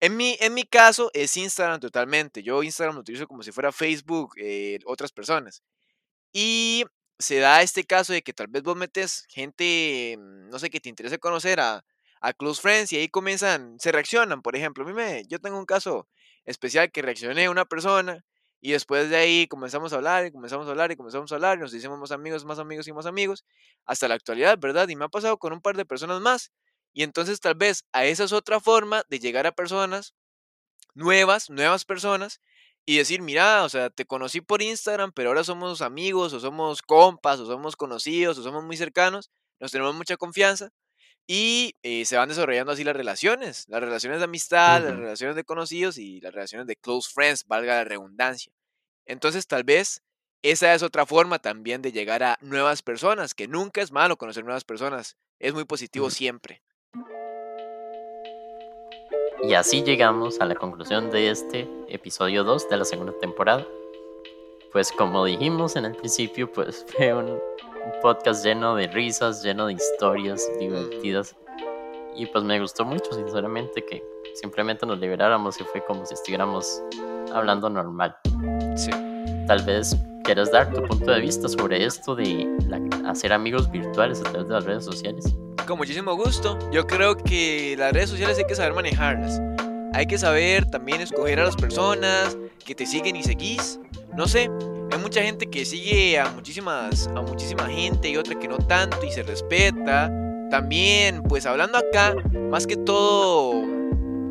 En 0.00 0.16
mi, 0.16 0.36
en 0.40 0.54
mi 0.54 0.64
caso 0.64 1.12
es 1.14 1.36
Instagram 1.36 1.78
totalmente. 1.78 2.42
Yo 2.42 2.64
Instagram 2.64 2.96
lo 2.96 3.02
utilizo 3.02 3.28
como 3.28 3.44
si 3.44 3.52
fuera 3.52 3.70
Facebook, 3.70 4.34
eh, 4.38 4.80
otras 4.84 5.12
personas. 5.12 5.62
Y 6.32 6.86
se 7.20 7.38
da 7.38 7.62
este 7.62 7.84
caso 7.84 8.12
de 8.12 8.22
que 8.22 8.32
tal 8.32 8.48
vez 8.48 8.64
vos 8.64 8.76
metes 8.76 9.26
gente, 9.28 10.16
mm, 10.18 10.48
no 10.50 10.58
sé, 10.58 10.70
que 10.70 10.80
te 10.80 10.88
interese 10.88 11.20
conocer 11.20 11.60
a, 11.60 11.84
a 12.20 12.32
close 12.32 12.60
friends 12.60 12.92
y 12.92 12.96
ahí 12.96 13.08
comienzan, 13.08 13.78
se 13.78 13.92
reaccionan, 13.92 14.42
por 14.42 14.56
ejemplo. 14.56 14.82
A 14.82 14.88
mí 14.88 14.92
me, 14.92 15.22
yo 15.28 15.38
tengo 15.38 15.56
un 15.56 15.66
caso 15.66 16.08
especial 16.46 16.90
que 16.92 17.02
reaccioné 17.02 17.46
a 17.46 17.50
una 17.50 17.64
persona 17.66 18.24
y 18.60 18.72
después 18.72 19.10
de 19.10 19.16
ahí 19.16 19.46
comenzamos 19.48 19.92
a 19.92 19.96
hablar 19.96 20.26
y 20.26 20.32
comenzamos 20.32 20.66
a 20.66 20.70
hablar 20.70 20.90
y 20.92 20.96
comenzamos 20.96 21.30
a 21.32 21.34
hablar 21.36 21.58
y 21.58 21.60
nos 21.60 21.74
hicimos 21.74 21.98
más 21.98 22.10
amigos, 22.12 22.44
más 22.44 22.58
amigos 22.58 22.88
y 22.88 22.92
más 22.92 23.06
amigos 23.06 23.44
hasta 23.84 24.08
la 24.08 24.14
actualidad, 24.14 24.58
¿verdad? 24.58 24.88
Y 24.88 24.96
me 24.96 25.04
ha 25.04 25.08
pasado 25.08 25.38
con 25.38 25.52
un 25.52 25.60
par 25.60 25.76
de 25.76 25.84
personas 25.84 26.20
más. 26.20 26.52
Y 26.92 27.02
entonces 27.02 27.40
tal 27.40 27.54
vez 27.54 27.84
a 27.92 28.06
esa 28.06 28.24
es 28.24 28.32
otra 28.32 28.60
forma 28.60 29.04
de 29.08 29.18
llegar 29.18 29.46
a 29.46 29.52
personas 29.52 30.14
nuevas, 30.94 31.50
nuevas 31.50 31.84
personas 31.84 32.40
y 32.86 32.98
decir, 32.98 33.20
mira, 33.22 33.64
o 33.64 33.68
sea, 33.68 33.90
te 33.90 34.06
conocí 34.06 34.40
por 34.40 34.62
Instagram, 34.62 35.12
pero 35.12 35.30
ahora 35.30 35.44
somos 35.44 35.82
amigos 35.82 36.32
o 36.32 36.40
somos 36.40 36.82
compas 36.82 37.40
o 37.40 37.46
somos 37.46 37.76
conocidos 37.76 38.38
o 38.38 38.42
somos 38.42 38.64
muy 38.64 38.76
cercanos, 38.76 39.30
nos 39.60 39.72
tenemos 39.72 39.94
mucha 39.94 40.16
confianza 40.16 40.70
y 41.26 41.74
eh, 41.82 42.04
se 42.04 42.16
van 42.16 42.28
desarrollando 42.28 42.72
así 42.72 42.84
las 42.84 42.96
relaciones, 42.96 43.64
las 43.68 43.80
relaciones 43.80 44.18
de 44.18 44.24
amistad, 44.24 44.82
las 44.82 44.96
relaciones 44.96 45.34
de 45.34 45.44
conocidos 45.44 45.98
y 45.98 46.20
las 46.20 46.32
relaciones 46.32 46.66
de 46.66 46.76
close 46.76 47.10
friends, 47.12 47.44
valga 47.46 47.74
la 47.74 47.84
redundancia. 47.84 48.52
Entonces, 49.06 49.46
tal 49.46 49.64
vez 49.64 50.02
esa 50.42 50.74
es 50.74 50.82
otra 50.82 51.06
forma 51.06 51.40
también 51.40 51.82
de 51.82 51.90
llegar 51.90 52.22
a 52.22 52.38
nuevas 52.40 52.82
personas, 52.82 53.34
que 53.34 53.48
nunca 53.48 53.82
es 53.82 53.90
malo 53.90 54.16
conocer 54.16 54.44
nuevas 54.44 54.64
personas, 54.64 55.16
es 55.40 55.52
muy 55.52 55.64
positivo 55.64 56.10
siempre. 56.10 56.62
Y 59.42 59.54
así 59.54 59.82
llegamos 59.82 60.40
a 60.40 60.46
la 60.46 60.54
conclusión 60.54 61.10
de 61.10 61.30
este 61.30 61.68
episodio 61.88 62.44
2 62.44 62.68
de 62.68 62.76
la 62.76 62.84
segunda 62.84 63.12
temporada. 63.20 63.66
Pues 64.72 64.92
como 64.92 65.24
dijimos 65.24 65.76
en 65.76 65.86
el 65.86 65.96
principio, 65.96 66.50
pues 66.50 66.86
fue 66.96 67.12
un, 67.12 67.40
un 67.86 68.00
podcast 68.02 68.44
lleno 68.44 68.74
de 68.74 68.86
risas, 68.88 69.42
lleno 69.42 69.66
de 69.66 69.74
historias 69.74 70.46
Ujú, 70.50 70.58
divertidas. 70.58 71.34
Y 72.16 72.26
pues 72.26 72.44
me 72.44 72.58
gustó 72.60 72.84
mucho, 72.84 73.12
sinceramente, 73.12 73.84
que 73.84 74.02
simplemente 74.34 74.86
nos 74.86 74.98
liberáramos 74.98 75.60
y 75.60 75.64
fue 75.64 75.84
como 75.84 76.04
si 76.06 76.14
estuviéramos 76.14 76.82
hablando 77.32 77.68
normal. 77.68 78.16
Sí. 78.76 78.90
Tal 79.46 79.62
vez 79.64 79.94
quieras 80.24 80.50
dar 80.50 80.72
tu 80.72 80.82
punto 80.82 81.10
de 81.12 81.20
vista 81.20 81.48
sobre 81.48 81.84
esto 81.84 82.14
de 82.16 82.48
la- 82.68 83.10
hacer 83.10 83.32
amigos 83.32 83.70
virtuales 83.70 84.20
a 84.20 84.24
través 84.24 84.48
de 84.48 84.54
las 84.54 84.64
redes 84.64 84.84
sociales. 84.84 85.34
Con 85.66 85.78
muchísimo 85.78 86.14
gusto. 86.16 86.58
Yo 86.72 86.86
creo 86.86 87.16
que 87.16 87.74
las 87.78 87.92
redes 87.92 88.10
sociales 88.10 88.38
hay 88.38 88.44
que 88.46 88.54
saber 88.54 88.72
manejarlas. 88.72 89.40
Hay 89.96 90.04
que 90.04 90.18
saber 90.18 90.66
también 90.66 91.00
escoger 91.00 91.40
a 91.40 91.44
las 91.44 91.56
personas 91.56 92.36
que 92.66 92.74
te 92.74 92.84
siguen 92.84 93.16
y 93.16 93.22
seguís. 93.22 93.80
No 94.14 94.28
sé, 94.28 94.50
hay 94.92 94.98
mucha 95.00 95.22
gente 95.22 95.46
que 95.46 95.64
sigue 95.64 96.18
a 96.18 96.30
muchísimas 96.32 97.06
a 97.16 97.22
muchísima 97.22 97.66
gente 97.66 98.10
y 98.10 98.18
otra 98.18 98.38
que 98.38 98.46
no 98.46 98.58
tanto 98.58 99.02
y 99.06 99.10
se 99.10 99.22
respeta. 99.22 100.12
También, 100.50 101.22
pues 101.22 101.46
hablando 101.46 101.78
acá, 101.78 102.14
más 102.50 102.66
que 102.66 102.76
todo 102.76 103.64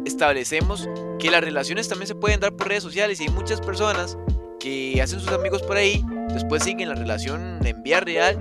establecemos 0.05 0.87
que 1.17 1.31
las 1.31 1.43
relaciones 1.43 1.89
también 1.89 2.09
se 2.09 2.13
pueden 2.13 2.39
dar 2.39 2.55
por 2.55 2.67
redes 2.67 2.83
sociales 2.83 3.19
y 3.19 3.23
hay 3.23 3.29
muchas 3.29 3.59
personas 3.59 4.19
que 4.59 5.01
hacen 5.01 5.19
sus 5.19 5.31
amigos 5.31 5.63
por 5.63 5.77
ahí, 5.77 6.05
después 6.33 6.63
siguen 6.63 6.89
la 6.89 6.95
relación 6.95 7.59
en 7.65 7.83
vía 7.83 7.99
real 7.99 8.37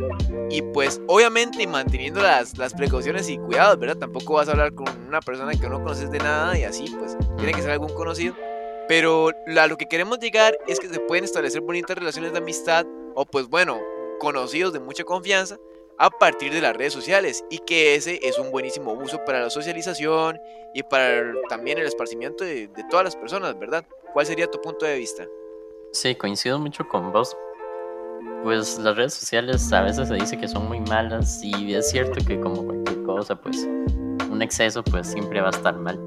y 0.51 0.63
pues 0.63 1.01
obviamente 1.07 1.67
manteniendo 1.67 2.21
las, 2.21 2.57
las 2.59 2.75
precauciones 2.75 3.29
y 3.29 3.39
cuidados, 3.39 3.79
¿verdad? 3.79 3.97
Tampoco 3.97 4.35
vas 4.35 4.49
a 4.49 4.53
hablar 4.53 4.75
con 4.75 4.87
una 5.07 5.21
persona 5.21 5.53
que 5.53 5.69
no 5.69 5.83
conoces 5.83 6.11
de 6.11 6.19
nada 6.19 6.59
y 6.59 6.65
así, 6.65 6.85
pues 6.99 7.17
tiene 7.37 7.53
que 7.53 7.63
ser 7.63 7.73
algún 7.73 7.95
conocido. 7.95 8.35
Pero 8.89 9.31
a 9.59 9.67
lo 9.67 9.77
que 9.77 9.87
queremos 9.87 10.19
llegar 10.19 10.59
es 10.67 10.79
que 10.79 10.89
se 10.89 11.01
pueden 11.01 11.25
establecer 11.25 11.63
bonitas 11.63 11.97
relaciones 11.97 12.33
de 12.33 12.39
amistad 12.39 12.87
o 13.15 13.25
pues 13.25 13.49
bueno, 13.49 13.81
conocidos 14.19 14.73
de 14.73 14.81
mucha 14.81 15.05
confianza 15.05 15.59
a 15.97 16.11
partir 16.11 16.53
de 16.53 16.61
las 16.61 16.77
redes 16.77 16.93
sociales 16.93 17.45
y 17.51 17.59
que 17.59 17.95
ese 17.95 18.19
es 18.23 18.39
un 18.39 18.51
buenísimo 18.51 18.93
uso 18.93 19.25
para 19.25 19.41
la 19.41 19.51
socialización 19.51 20.39
y 20.75 20.83
para 20.83 21.33
también 21.49 21.79
el 21.79 21.87
esparcimiento 21.87 22.45
de, 22.45 22.69
de 22.69 22.85
todas 22.91 23.05
las 23.05 23.17
personas, 23.17 23.59
¿verdad? 23.59 23.87
¿Cuál 24.13 24.27
sería 24.27 24.51
tu 24.51 24.61
punto 24.61 24.85
de 24.85 24.99
vista? 24.99 25.27
Sí, 25.93 26.15
coincido 26.17 26.59
mucho 26.59 26.87
con 26.89 27.13
vos. 27.13 27.37
Pues 28.43 28.79
las 28.79 28.97
redes 28.97 29.15
sociales 29.15 29.73
a 29.73 29.83
veces 29.83 30.09
se 30.09 30.15
dice 30.15 30.37
que 30.39 30.47
son 30.49 30.69
muy 30.69 30.81
malas 30.81 31.43
y 31.43 31.75
es 31.75 31.91
cierto 31.91 32.25
que 32.27 32.39
como 32.39 32.65
cualquier 32.65 33.03
cosa, 33.05 33.35
pues 33.35 33.67
un 34.31 34.43
exceso 34.43 34.83
pues 34.83 35.07
siempre 35.07 35.41
va 35.41 35.49
a 35.49 35.51
estar 35.51 35.77
mal. 35.77 35.99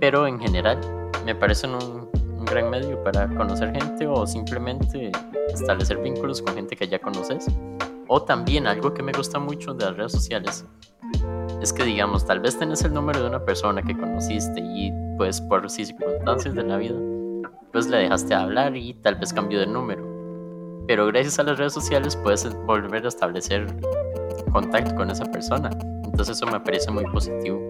Pero 0.00 0.26
en 0.26 0.40
general 0.40 0.78
me 1.24 1.34
parecen 1.34 1.74
un, 1.74 2.08
un 2.36 2.44
gran 2.44 2.70
medio 2.70 3.02
para 3.02 3.28
conocer 3.28 3.72
gente 3.72 4.06
o 4.06 4.26
simplemente 4.26 5.12
establecer 5.52 5.98
vínculos 5.98 6.42
con 6.42 6.54
gente 6.54 6.76
que 6.76 6.88
ya 6.88 6.98
conoces. 6.98 7.46
O 8.08 8.22
también 8.22 8.66
algo 8.66 8.94
que 8.94 9.02
me 9.02 9.12
gusta 9.12 9.38
mucho 9.38 9.74
de 9.74 9.84
las 9.84 9.96
redes 9.96 10.12
sociales 10.12 10.64
es 11.60 11.72
que 11.72 11.84
digamos, 11.84 12.24
tal 12.24 12.40
vez 12.40 12.58
tenés 12.58 12.82
el 12.82 12.94
número 12.94 13.20
de 13.20 13.28
una 13.28 13.44
persona 13.44 13.82
que 13.82 13.96
conociste 13.96 14.60
y 14.60 14.92
pues 15.16 15.40
por 15.40 15.68
circunstancias 15.68 16.54
de 16.54 16.62
la 16.62 16.76
vida, 16.76 16.94
pues 17.72 17.88
le 17.88 17.98
dejaste 17.98 18.34
hablar 18.34 18.76
y 18.76 18.94
tal 18.94 19.16
vez 19.16 19.32
cambió 19.32 19.58
de 19.60 19.66
número. 19.66 20.07
Pero 20.88 21.06
gracias 21.06 21.38
a 21.38 21.42
las 21.42 21.58
redes 21.58 21.74
sociales 21.74 22.16
puedes 22.16 22.52
volver 22.64 23.04
a 23.04 23.08
establecer 23.08 23.66
contacto 24.50 24.94
con 24.94 25.10
esa 25.10 25.26
persona. 25.26 25.68
Entonces 26.04 26.38
eso 26.38 26.46
me 26.46 26.58
parece 26.58 26.90
muy 26.90 27.04
positivo. 27.04 27.60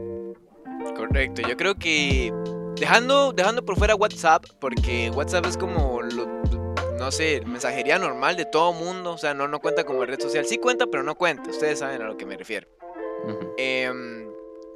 Correcto, 0.96 1.42
yo 1.42 1.56
creo 1.56 1.74
que 1.74 2.32
dejando, 2.76 3.32
dejando 3.32 3.64
por 3.64 3.76
fuera 3.76 3.96
WhatsApp, 3.96 4.44
porque 4.60 5.10
WhatsApp 5.10 5.46
es 5.46 5.56
como 5.56 6.00
lo, 6.00 6.26
no 6.96 7.10
sé, 7.10 7.42
mensajería 7.44 7.98
normal 7.98 8.36
de 8.36 8.44
todo 8.44 8.72
mundo, 8.72 9.14
o 9.14 9.18
sea, 9.18 9.34
no, 9.34 9.48
no 9.48 9.58
cuenta 9.58 9.82
como 9.82 10.04
red 10.04 10.20
social. 10.20 10.46
Sí 10.46 10.58
cuenta, 10.58 10.86
pero 10.86 11.02
no 11.02 11.16
cuenta, 11.16 11.50
ustedes 11.50 11.80
saben 11.80 12.00
a 12.02 12.06
lo 12.06 12.16
que 12.16 12.24
me 12.24 12.36
refiero. 12.36 12.68
Em, 13.56 14.30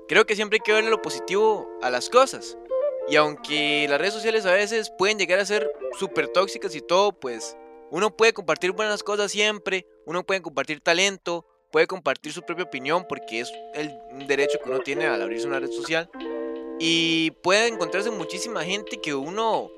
creo 0.09 0.27
que 0.27 0.35
siempre 0.35 0.57
hay 0.57 0.63
que 0.65 0.73
verle 0.73 0.91
lo 0.91 1.01
positivo 1.01 1.71
a 1.81 1.91
las 1.91 2.11
cosas. 2.11 2.59
Y 3.09 3.15
aunque 3.15 3.87
las 3.89 4.01
redes 4.01 4.15
sociales 4.15 4.47
a 4.47 4.53
veces 4.53 4.93
pueden 4.99 5.17
llegar 5.17 5.39
a 5.39 5.47
ser 5.47 5.71
súper 5.97 6.27
tóxicas 6.27 6.75
y 6.75 6.81
todo, 6.81 7.13
pues 7.13 7.57
uno 7.93 8.17
puede 8.17 8.33
compartir 8.33 8.73
buenas 8.73 9.03
cosas 9.03 9.31
siempre, 9.31 9.87
uno 10.07 10.25
puede 10.25 10.41
compartir 10.41 10.81
talento, 10.81 11.47
puede 11.71 11.87
compartir 11.87 12.33
su 12.33 12.41
propia 12.41 12.65
opinión 12.65 13.05
porque 13.07 13.41
es 13.41 13.53
el 13.75 13.93
derecho 14.27 14.59
que 14.65 14.71
uno 14.71 14.81
tiene 14.81 15.05
al 15.05 15.21
abrirse 15.21 15.47
una 15.47 15.61
red 15.61 15.71
social. 15.71 16.09
Y 16.79 17.33
puede 17.43 17.69
encontrarse 17.69 18.11
muchísima 18.11 18.65
gente 18.65 18.99
que 18.99 19.15
uno, 19.15 19.71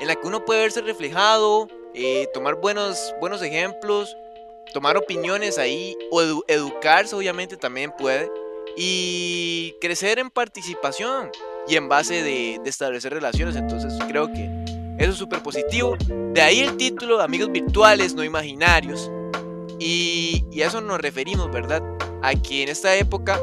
en 0.00 0.06
la 0.06 0.16
que 0.16 0.26
uno 0.26 0.44
puede 0.44 0.60
verse 0.60 0.82
reflejado, 0.82 1.66
eh, 1.94 2.28
tomar 2.34 2.56
buenos, 2.56 3.14
buenos 3.20 3.40
ejemplos, 3.40 4.14
tomar 4.74 4.98
opiniones 4.98 5.56
ahí, 5.56 5.96
o 6.10 6.42
educarse 6.48 7.16
obviamente 7.16 7.56
también 7.56 7.90
puede, 7.96 8.30
y 8.76 9.74
crecer 9.80 10.18
en 10.18 10.28
participación 10.28 11.30
y 11.66 11.76
en 11.76 11.88
base 11.88 12.22
de, 12.22 12.60
establecer 12.66 13.14
relaciones. 13.14 13.56
Entonces 13.56 13.94
creo 14.08 14.30
que 14.30 14.61
eso 15.02 15.12
es 15.12 15.18
súper 15.18 15.42
positivo. 15.42 15.96
De 16.32 16.40
ahí 16.40 16.60
el 16.60 16.76
título, 16.76 17.20
amigos 17.20 17.50
virtuales, 17.50 18.14
no 18.14 18.24
imaginarios. 18.24 19.10
Y, 19.78 20.44
y, 20.52 20.62
a 20.62 20.68
eso 20.68 20.80
nos 20.80 21.00
referimos, 21.00 21.50
¿verdad? 21.50 21.82
A 22.22 22.34
que 22.34 22.62
en 22.62 22.68
esta 22.68 22.94
época 22.94 23.38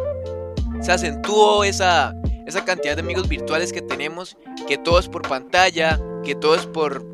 se 0.81 0.91
acentuó 0.91 1.65
esa, 1.65 2.15
esa 2.45 2.63
cantidad 2.63 2.95
de 2.95 3.01
amigos 3.01 3.27
virtuales 3.27 3.73
que 3.73 3.81
tenemos, 3.81 4.37
que 4.67 4.77
todo 4.77 4.99
es 4.99 5.09
por 5.09 5.27
pantalla, 5.27 5.99
que 6.23 6.35
todo 6.35 6.55
es 6.55 6.65
por 6.65 7.05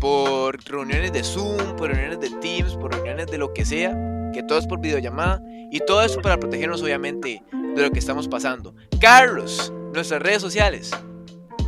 por 0.00 0.62
reuniones 0.64 1.14
de 1.14 1.24
Zoom, 1.24 1.76
por 1.76 1.88
reuniones 1.88 2.20
de 2.20 2.28
Teams, 2.40 2.76
por 2.76 2.92
reuniones 2.92 3.26
de 3.28 3.38
lo 3.38 3.54
que 3.54 3.64
sea, 3.64 3.96
que 4.34 4.42
todo 4.42 4.58
es 4.58 4.66
por 4.66 4.78
videollamada 4.80 5.40
y 5.70 5.80
todo 5.80 6.02
eso 6.02 6.20
para 6.20 6.38
protegernos 6.38 6.82
obviamente 6.82 7.42
de 7.52 7.82
lo 7.82 7.90
que 7.90 8.00
estamos 8.00 8.28
pasando. 8.28 8.74
Carlos, 9.00 9.72
nuestras 9.94 10.20
redes 10.20 10.42
sociales. 10.42 10.90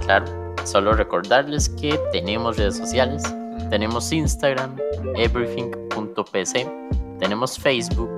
Claro, 0.01 0.46
solo 0.67 0.93
recordarles 0.93 1.69
que 1.69 1.99
tenemos 2.13 2.57
redes 2.57 2.77
sociales, 2.77 3.23
tenemos 3.71 4.13
Instagram, 4.13 4.77
everything.pc, 5.17 6.71
tenemos 7.19 7.59
Facebook, 7.59 8.11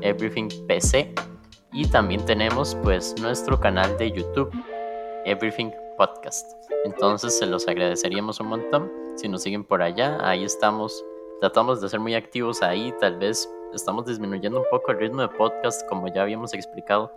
everythingpc 0.00 1.14
y 1.72 1.86
también 1.86 2.24
tenemos 2.24 2.76
pues 2.82 3.14
nuestro 3.20 3.58
canal 3.58 3.96
de 3.98 4.12
YouTube, 4.12 4.50
Everything 5.24 5.70
Podcast. 5.96 6.52
Entonces 6.84 7.38
se 7.38 7.46
los 7.46 7.66
agradeceríamos 7.68 8.40
un 8.40 8.48
montón 8.48 8.92
si 9.16 9.28
nos 9.28 9.42
siguen 9.42 9.64
por 9.64 9.82
allá. 9.82 10.18
Ahí 10.20 10.44
estamos, 10.44 11.04
tratamos 11.40 11.80
de 11.80 11.88
ser 11.88 12.00
muy 12.00 12.14
activos 12.14 12.62
ahí. 12.62 12.92
Tal 13.00 13.18
vez 13.18 13.48
estamos 13.72 14.06
disminuyendo 14.06 14.58
un 14.58 14.66
poco 14.70 14.92
el 14.92 14.98
ritmo 14.98 15.22
de 15.22 15.28
podcast, 15.28 15.88
como 15.88 16.08
ya 16.08 16.22
habíamos 16.22 16.52
explicado, 16.52 17.12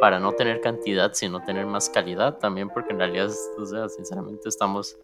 para 0.00 0.18
no 0.18 0.32
tener 0.32 0.60
cantidad, 0.60 1.12
sino 1.14 1.42
tener 1.42 1.66
más 1.66 1.88
calidad 1.88 2.38
también, 2.38 2.68
porque 2.68 2.92
en 2.92 2.98
realidad, 2.98 3.30
o 3.58 3.66
sea, 3.66 3.88
sinceramente 3.88 4.48
estamos 4.48 4.96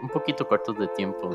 un 0.00 0.08
poquito 0.08 0.46
cortos 0.46 0.78
de 0.78 0.88
tiempo. 0.88 1.30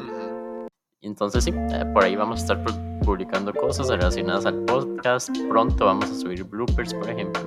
Entonces 1.02 1.44
sí, 1.44 1.52
eh, 1.54 1.86
por 1.94 2.04
ahí 2.04 2.16
vamos 2.16 2.40
a 2.40 2.42
estar 2.44 2.64
publicando 3.04 3.54
cosas 3.54 3.90
relacionadas 3.90 4.46
al 4.46 4.64
podcast. 4.64 5.30
Pronto 5.50 5.86
vamos 5.86 6.10
a 6.10 6.16
subir 6.16 6.44
bloopers, 6.46 6.94
por 6.94 7.10
ejemplo. 7.10 7.42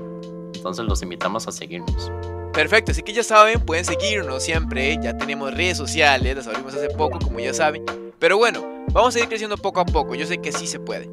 Entonces 0.54 0.84
los 0.84 1.02
invitamos 1.02 1.48
a 1.48 1.52
seguirnos. 1.52 2.10
Perfecto, 2.52 2.92
así 2.92 3.02
que 3.02 3.12
ya 3.12 3.22
saben, 3.22 3.60
pueden 3.60 3.84
seguirnos 3.84 4.42
siempre, 4.42 4.98
ya 5.02 5.16
tenemos 5.16 5.52
redes 5.52 5.76
sociales, 5.76 6.36
las 6.36 6.46
abrimos 6.46 6.74
hace 6.74 6.88
poco, 6.90 7.18
como 7.18 7.38
ya 7.38 7.52
saben. 7.52 7.84
Pero 8.18 8.38
bueno, 8.38 8.64
vamos 8.92 9.14
a 9.14 9.20
ir 9.20 9.28
creciendo 9.28 9.58
poco 9.58 9.80
a 9.80 9.84
poco, 9.84 10.14
yo 10.14 10.26
sé 10.26 10.38
que 10.38 10.52
sí 10.52 10.66
se 10.66 10.80
puede. 10.80 11.10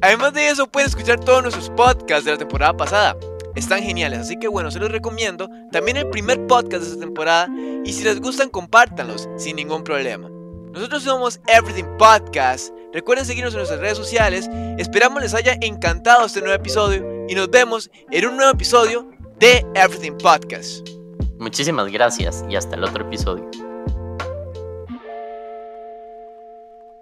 Además 0.00 0.32
de 0.32 0.48
eso, 0.48 0.66
pueden 0.66 0.88
escuchar 0.88 1.20
todos 1.20 1.42
nuestros 1.42 1.68
podcasts 1.70 2.24
de 2.24 2.32
la 2.32 2.38
temporada 2.38 2.74
pasada. 2.74 3.16
Están 3.58 3.82
geniales, 3.82 4.20
así 4.20 4.36
que 4.38 4.46
bueno, 4.46 4.70
se 4.70 4.78
los 4.78 4.92
recomiendo. 4.92 5.50
También 5.72 5.96
el 5.96 6.08
primer 6.10 6.46
podcast 6.46 6.84
de 6.84 6.90
esta 6.90 7.00
temporada. 7.00 7.48
Y 7.84 7.92
si 7.92 8.04
les 8.04 8.20
gustan, 8.20 8.50
compártanlos 8.50 9.28
sin 9.36 9.56
ningún 9.56 9.82
problema. 9.82 10.30
Nosotros 10.72 11.02
somos 11.02 11.40
Everything 11.48 11.96
Podcast. 11.98 12.72
Recuerden 12.92 13.26
seguirnos 13.26 13.52
en 13.54 13.58
nuestras 13.58 13.80
redes 13.80 13.98
sociales. 13.98 14.48
Esperamos 14.78 15.20
les 15.20 15.34
haya 15.34 15.56
encantado 15.60 16.26
este 16.26 16.40
nuevo 16.40 16.54
episodio. 16.54 17.04
Y 17.28 17.34
nos 17.34 17.50
vemos 17.50 17.90
en 18.12 18.26
un 18.26 18.36
nuevo 18.36 18.52
episodio 18.52 19.10
de 19.40 19.66
Everything 19.74 20.16
Podcast. 20.18 20.88
Muchísimas 21.40 21.90
gracias 21.90 22.44
y 22.48 22.54
hasta 22.54 22.76
el 22.76 22.84
otro 22.84 23.04
episodio. 23.06 23.50